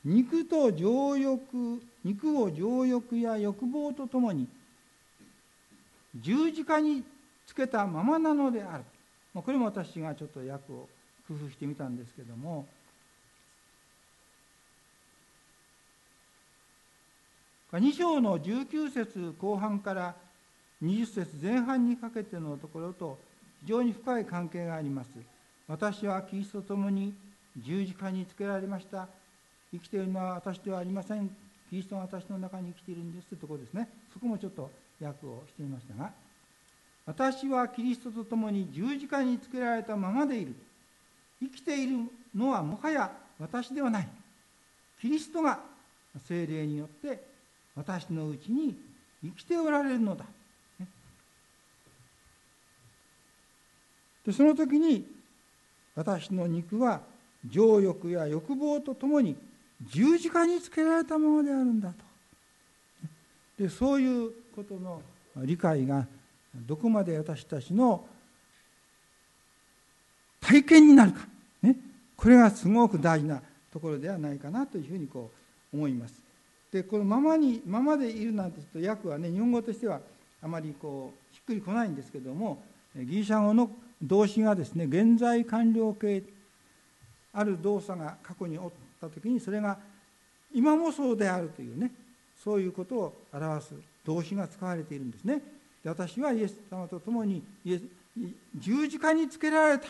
[0.04, 4.48] 肉と情欲肉を情欲や欲望とともに
[6.16, 7.04] 十字架に
[7.46, 8.84] つけたままなのである。
[9.34, 10.88] これも私がちょっと訳を
[11.28, 12.66] 工夫してみたんですけども
[17.72, 20.14] 2章の19節後半から
[20.82, 23.16] 20節前半にかけてのところと
[23.60, 25.10] 非常に深い関係があります。
[25.68, 27.14] 私はキリストと共に
[27.56, 29.06] 十字架につけられました。
[29.72, 31.28] 生きているのは私ではありません。
[31.68, 33.88] キリストが私の中に生きているんですというところですね。
[34.12, 34.68] そこもちょっと
[35.00, 36.10] 訳をしてみましたが、
[37.06, 40.56] 私はキリストと共に十字架につけられたままでいる。
[41.40, 41.98] 生きている
[42.34, 44.08] のはもはや私ではない。
[45.00, 45.60] キリストが
[46.26, 47.29] 精霊によって
[47.74, 48.76] 私のうちに
[49.22, 50.24] 生きておられるのだ。
[54.24, 55.06] でその時に
[55.94, 57.00] 私の肉は
[57.48, 59.36] 情欲や欲望とともに
[59.82, 62.04] 十字架につけられたままであるんだと。
[63.58, 65.02] でそういうことの
[65.36, 66.06] 理解が
[66.54, 68.06] どこまで私たちの
[70.40, 71.20] 体験になるか、
[71.62, 71.76] ね、
[72.16, 73.40] これがすごく大事な
[73.72, 75.30] ところではないかなというふうにこ
[75.72, 76.29] う思います。
[76.72, 80.00] でこのままにままでいるなんてちょっと訳はね日本語としては
[80.42, 82.62] あまりこうしっくりこないんですけども
[82.94, 83.70] ギリシャ語の
[84.02, 86.22] 動詞がですね現在完了形
[87.32, 89.78] ある動作が過去におった時にそれが
[90.52, 91.90] 今もそうであるというね
[92.42, 95.42] そういうことを表す動詞が使われているんですね。
[95.84, 97.82] で私はイエス様と共にイエス
[98.56, 99.86] 十字架につけられた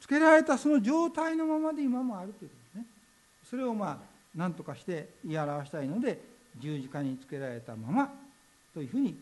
[0.00, 2.86] つけられたその状態のままで今もあるということですね。
[3.48, 6.20] それをまあ何とかして言い表したいので
[6.60, 8.12] 十字架につけられたまま
[8.72, 9.16] というふうに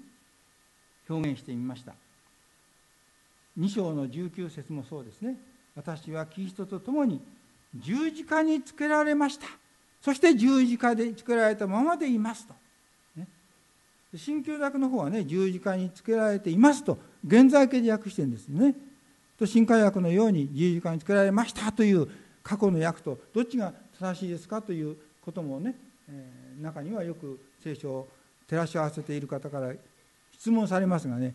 [1.09, 1.95] 表現してみました。
[3.59, 5.37] 2章の19節もそうですね。
[5.75, 7.21] 私はキリストと共に
[7.75, 9.47] 十字架につけられました。
[10.01, 12.55] そして十字架でつけられたままでいますと、
[14.17, 18.75] 新旧約の方はね十字架につけられていますと現在形で訳してるんですよね。
[19.39, 22.09] と新海訳のように十字架につけられましたという
[22.43, 24.61] 過去の訳とどっちが正しいですか？
[24.61, 25.77] ということもね、
[26.11, 28.09] えー、中にはよく聖書を
[28.49, 29.73] 照らし合わせている方から
[30.33, 31.35] 質問されますがね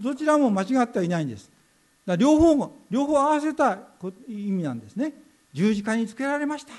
[0.00, 1.50] どちらも間違ってはいないんです。
[2.06, 3.78] だ両方も両方合わせた
[4.28, 5.12] 意味なんですね。
[5.52, 6.72] 十字架につけられました。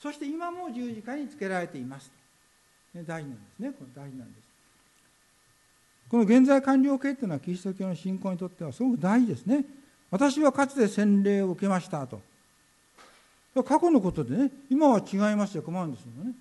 [0.00, 2.10] そして今も十字架につけられています。
[2.92, 3.70] ね、大事なんですね。
[3.70, 4.42] これ大事なんです。
[6.08, 9.64] この現在完了形というのはキリスト教の信仰にとってはすごく大事ですね。
[10.10, 12.20] 私はかつて洗礼を受けましたと。
[13.54, 16.32] 過去のことでね、今は違いますよ、困るんですよね。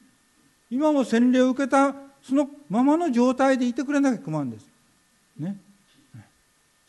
[0.70, 4.68] 今も洗礼を受けたそのままの状態でいてくれなきゃ困るんです。
[5.39, 5.58] ね。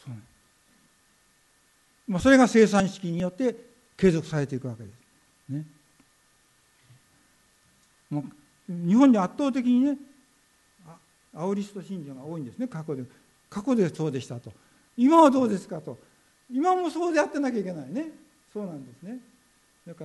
[0.05, 0.15] そう
[2.09, 3.55] まあ、それが生産式によって
[3.97, 5.53] 継続されていくわけです。
[5.53, 5.65] ね。
[8.11, 8.25] も
[8.69, 9.97] う日本で圧倒的にね
[11.35, 13.05] アオリスト信者が多いんですね過去で
[13.51, 14.53] 過去でそうでしたと
[14.97, 15.99] 今はどうですかと
[16.51, 18.11] 今もそうであってなきゃいけないね
[18.53, 19.19] そうなんですね
[19.89, 20.05] だか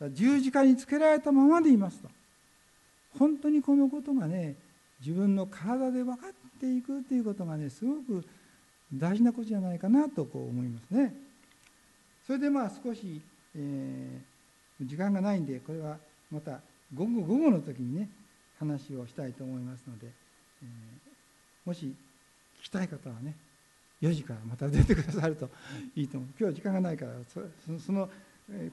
[0.00, 2.08] ら十字架につけられたままでいますと
[3.18, 4.56] 本当にこのことがね
[5.04, 8.24] 自分の体で分かっていくということがねすごく
[8.94, 11.14] 大事なことじゃないかなとこう思いますね。
[12.26, 13.20] それでまあ少し、
[13.54, 15.98] えー、時間がないんでこれは
[16.30, 16.60] また
[16.94, 18.08] 午後午後の時にね
[18.58, 20.06] 話をしたいと思いますので、
[20.62, 20.68] えー、
[21.66, 21.94] もし
[22.60, 23.36] 聞きたい方はね
[24.00, 25.50] 4時からまた出てくださると
[25.94, 28.08] いいと思う今日は時間がないからその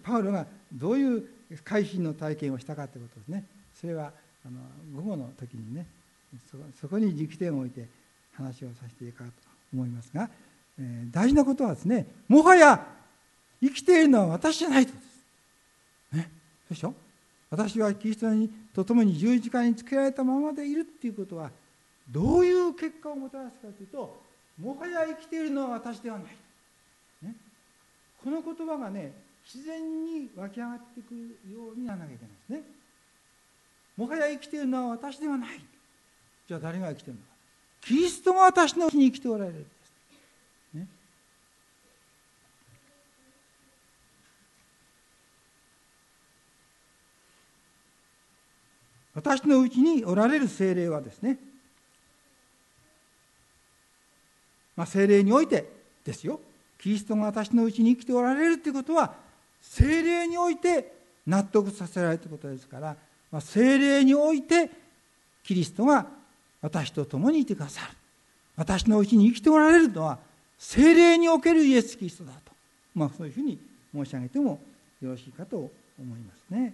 [0.03, 1.23] パウロがどういう
[1.63, 3.45] 改心の体験をしたかということですね。
[3.73, 4.11] それは
[4.45, 4.59] あの
[4.95, 5.86] 午後の時にね
[6.80, 7.88] そこに軸点を置いて
[8.34, 9.32] 話をさせていいかと
[9.73, 10.30] 思いますが、
[10.80, 12.86] えー、大事なことはですねもはや
[13.61, 16.15] 生きているのは私じゃないとです。
[16.15, 16.32] ね、
[16.69, 16.93] でしょ？
[17.49, 21.49] 私はキリストにと共に十字架につけられたままでいるっていうことは
[22.09, 24.21] どういう結果をもたらすかというと
[24.59, 26.28] もはや生きているのは私ではない、
[27.21, 27.36] ね、
[28.23, 29.13] この言葉がね
[29.54, 32.78] 自然に湧き上がってくるようにならなきゃいけないんですね。
[33.95, 35.62] もはや生きているのは私ではない。
[36.48, 37.32] じゃあ誰が生きているのか。
[37.82, 40.88] キリストが私のうちに生きておられるんです、ね、
[49.16, 51.38] 私のうちにおられる精霊はですね、
[54.76, 55.70] まあ、精霊において
[56.04, 56.41] ですよ。
[56.78, 59.26] キリストが私のうちに生きておられるということは
[59.62, 60.93] 精霊において
[61.26, 62.95] 納得させられたことですから、
[63.32, 64.70] まあ、精霊において
[65.43, 66.08] キリストが
[66.62, 67.93] 私と共にいてくださる。
[68.55, 70.18] 私のうちに生きておられるのは
[70.58, 72.51] 精霊におけるイエス・キリストだと、
[72.95, 73.60] まあ、そういうふうに
[73.93, 74.60] 申し上げても
[75.01, 75.70] よろしいかと思
[76.16, 76.74] いますね。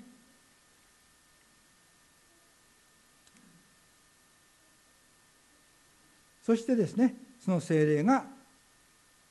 [6.45, 8.25] そしてですねその精霊が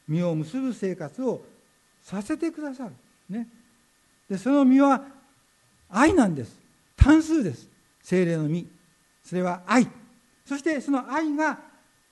[0.09, 1.43] 実を結ぶ生活を
[2.03, 2.93] させてくださる、
[3.33, 3.49] ね、
[4.29, 5.05] でその実は
[5.89, 6.57] 愛なんです。
[6.97, 7.69] 単数です。
[8.03, 8.67] 精霊の実。
[9.25, 9.89] それは愛。
[10.45, 11.59] そしてその愛が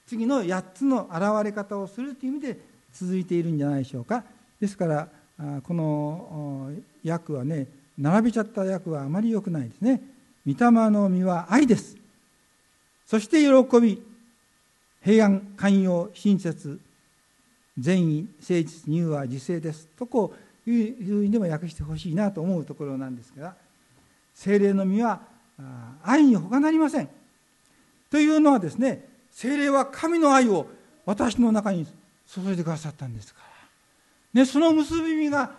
[0.07, 2.59] 次の8つの現れ方をするという意味で
[2.93, 4.25] 続いているんじゃないでしょうか。
[4.61, 5.09] ですから
[5.63, 6.73] この
[7.05, 7.67] 訳はね
[7.97, 10.03] 並べちゃった訳はあまり良くないですね。
[10.47, 11.97] 御霊の実は愛です。
[13.07, 14.03] そして喜び。
[15.03, 16.81] 平安寛容親切。
[17.79, 19.87] 善意誠実乳は自制です。
[19.97, 23.55] とこういうふうにでも訳してほしいなと思うところなんですが
[24.35, 25.21] 精霊の実は
[26.03, 27.09] 愛に他なりません。
[28.11, 30.67] というのはですね精霊は神の愛を
[31.07, 31.87] 私の中に
[32.27, 33.41] 注いでくださったんですか
[34.35, 35.53] ら、ね、その結び身が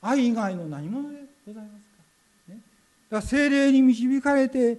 [0.00, 1.84] 愛以外の何者でございます
[2.46, 2.60] か,、ね、
[3.10, 4.78] だから精霊に導かれて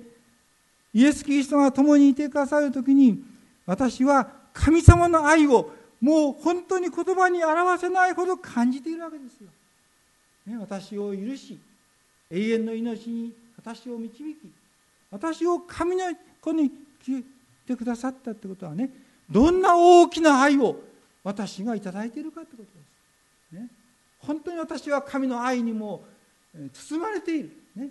[0.94, 3.24] イエス・キリストが共にいてくださる時に
[3.66, 9.50] 私は神様の愛をもう本当に言葉に表せないほど感じているわけですよ。
[10.50, 11.60] ね、私を許し
[12.32, 14.38] 永遠の命に私を導き
[15.12, 16.06] 私を神の
[16.42, 16.72] 子に
[17.06, 17.26] 聞い
[17.68, 18.90] てくださったってことはね
[19.30, 20.82] どんな大きな愛を
[21.24, 22.70] 私が頂いているかってことで
[23.52, 23.62] す。
[23.62, 23.70] ね、
[24.20, 26.04] 本当に私は神の愛にも
[26.74, 27.90] 包まれている、ね、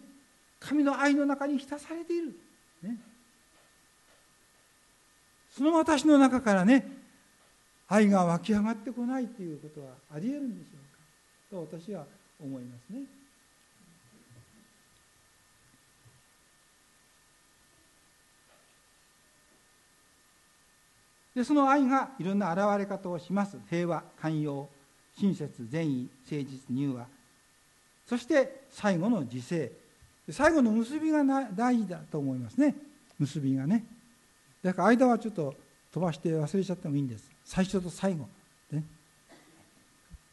[0.58, 2.36] 神の愛の中に浸されている、
[2.82, 2.96] ね、
[5.50, 6.86] その私の中からね
[7.86, 10.78] 愛が湧き上がってこないということはありえるんでしょ
[11.56, 11.68] うか。
[11.70, 12.04] と私は
[12.40, 13.00] 思いますね。
[21.34, 23.56] でその愛がいろんな現れ方をします。
[23.70, 24.68] 平和寛容
[25.20, 27.06] 親切善意誠実柔和。
[28.06, 29.70] そして最後の自制。
[30.30, 31.22] 最後の結びが
[31.54, 32.74] 大事だと思いますね。
[33.18, 33.84] 結びがね。
[34.62, 35.54] だから間はちょっと
[35.92, 37.30] 飛ばして忘れちゃってもいいんです。
[37.44, 38.28] 最初と最後、
[38.72, 38.84] ね、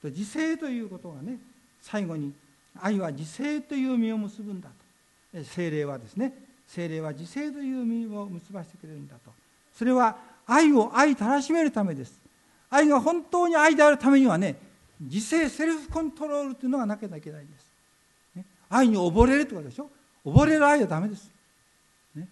[0.03, 1.37] 自制ということがね
[1.85, 2.33] 最後に
[2.81, 4.69] 愛は自制という実を結ぶんだ
[5.33, 5.43] と。
[5.43, 6.33] 精霊はですね
[6.67, 9.31] 精霊は自制という実を結ばせてくれるんだと。
[9.71, 10.17] それは
[10.47, 12.19] 愛を愛たらしめるためです。
[12.71, 14.55] 愛が本当に愛であるためにはね
[14.99, 17.69] 自制セルフコントロールというのがなきゃいけないんです、
[18.35, 19.89] ね、愛に溺れるってことでしょ？
[20.25, 21.29] 溺れる愛はダメです、
[22.15, 22.27] ね、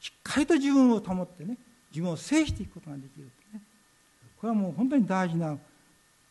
[0.00, 1.58] しっかりと自分を保ってね
[1.90, 3.60] 自分を制していくことができるね。
[4.40, 5.56] これはもう本当に大事な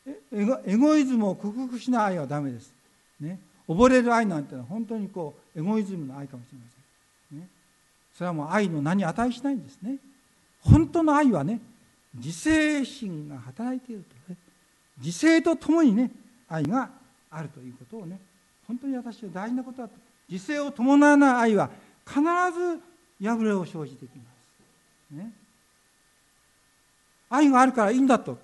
[0.06, 2.74] エゴイズムを克服しない愛はダメです。
[3.20, 6.66] ね、溺れる愛なんてのは本当にこうエゴイズムの愛かもしれま
[7.30, 7.40] せん。
[7.40, 7.48] ね、
[8.14, 9.98] それはもう愛の名に値しないんですね。
[10.62, 11.62] 本当の愛はね
[12.16, 14.38] 自制心が働いていると、ね、
[15.00, 16.12] 自制とともにね
[16.50, 16.90] 愛が
[17.32, 18.20] あるということをね
[18.68, 19.94] 本当に私は大事なことだと
[20.30, 21.70] 自制を伴わない愛は
[22.06, 22.26] 必ず
[23.26, 24.24] 破れを生じてきま
[25.12, 25.16] す。
[25.16, 25.32] ね
[27.30, 28.38] 愛があるからいいんだと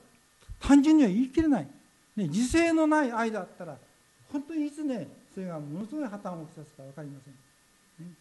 [0.59, 1.67] 単純には言い切れない、
[2.15, 3.77] ね、自制のない愛だったら
[4.31, 8.13] 本当にいつねそれがものすごい破綻をきたすか分かりません、ね、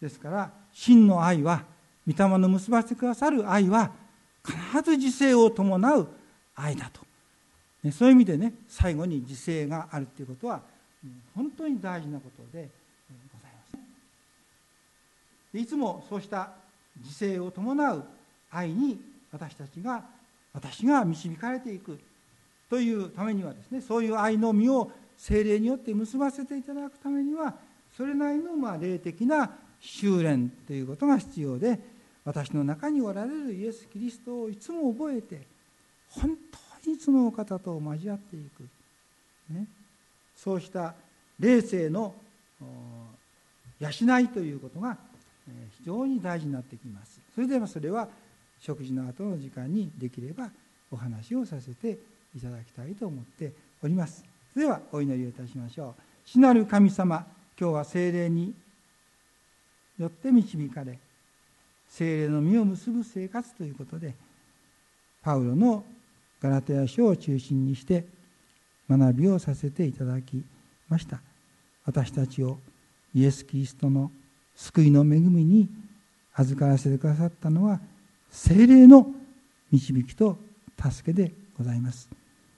[0.00, 1.64] ですから真の愛は
[2.06, 3.90] 御霊の結ばせてくださる愛は
[4.44, 6.08] 必ず自制を伴う
[6.54, 7.00] 愛だと、
[7.82, 10.60] ね、そういう意味でね最後に自制があるということは
[11.34, 12.68] 本当に大事なことで
[13.32, 13.78] ございま
[15.52, 15.58] す。
[15.58, 16.50] いつもそうした
[16.98, 18.04] 自制を伴う
[18.50, 19.00] 愛に
[19.32, 20.04] 私たちが
[20.52, 21.98] 私が導かれていく
[22.68, 27.54] というためにはですねそういう愛の実を精霊によって結ばせていただくためには
[27.96, 29.50] それなりのま霊的な
[29.80, 31.78] 修練ということが必要で
[32.24, 35.42] 私の中におられるイエス・キリストをいつも覚えて
[36.10, 36.36] 本
[36.84, 38.62] 当にそのお方と交わっていく、
[39.52, 39.66] ね、
[40.36, 40.94] そうした
[41.38, 42.14] 霊性の
[43.80, 44.96] 養いということが
[45.78, 47.20] 非常に大事になってきます。
[47.34, 48.08] それではそれは
[48.64, 50.50] 食事の後の時間にできれば
[50.90, 51.98] お話をさせて
[52.34, 53.52] いただきたいと思って
[53.82, 56.02] おりますそれではお祈りをいたしましょう。
[56.26, 57.26] 主なる神様
[57.58, 58.54] 今日は精霊に
[59.98, 60.98] よって導かれ
[61.88, 64.14] 精霊の実を結ぶ生活ということで
[65.22, 65.84] パウロの
[66.40, 68.04] ガラテヤ書を中心にして
[68.90, 70.42] 学びをさせていただき
[70.88, 71.20] ました。
[71.84, 72.58] 私たちを
[73.14, 74.10] イエス・キリストの
[74.54, 75.68] 救いの恵みに
[76.34, 77.80] 預からせてくださったのは
[78.32, 79.06] 精霊の
[79.70, 80.38] 導きと
[80.90, 82.08] 助けでございます。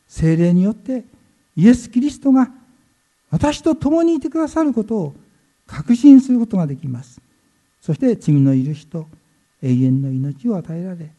[0.06, 1.04] 精霊によって
[1.56, 2.50] イエス・キリストが
[3.30, 5.14] 私と共にいてくださることを
[5.66, 7.20] 確信することができます。
[7.80, 9.08] そして罪の許しと
[9.62, 11.10] 永遠の命を与えられ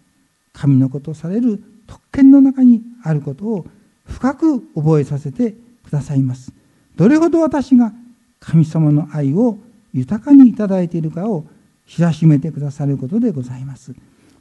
[0.53, 3.67] 神のことされる特権の中にあることを
[4.05, 5.51] 深く覚えさせて
[5.83, 6.53] くださいます。
[6.95, 7.93] どれほど私が
[8.39, 9.57] 神様の愛を
[9.93, 11.45] 豊かにいただいているかを
[11.87, 13.93] 知らしめてくださることでございます。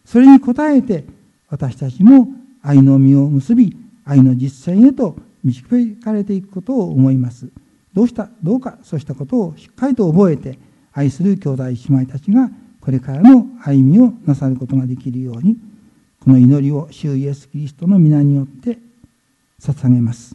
[0.04, 1.04] それに応えて
[1.48, 2.28] 私たちも
[2.62, 7.48] 愛の実を結び愛の実践へと導かれていくことを思います
[7.92, 10.58] どうしたどうかそうしたことをしっかりと覚えて
[10.92, 12.50] 愛する兄弟姉妹たちが
[12.80, 15.56] これからの歩みをなさることができるように
[16.20, 18.78] この祈りを主イエスキリストの皆によって
[19.60, 20.34] 捧げます。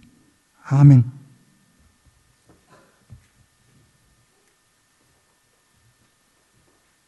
[0.66, 1.19] アーメン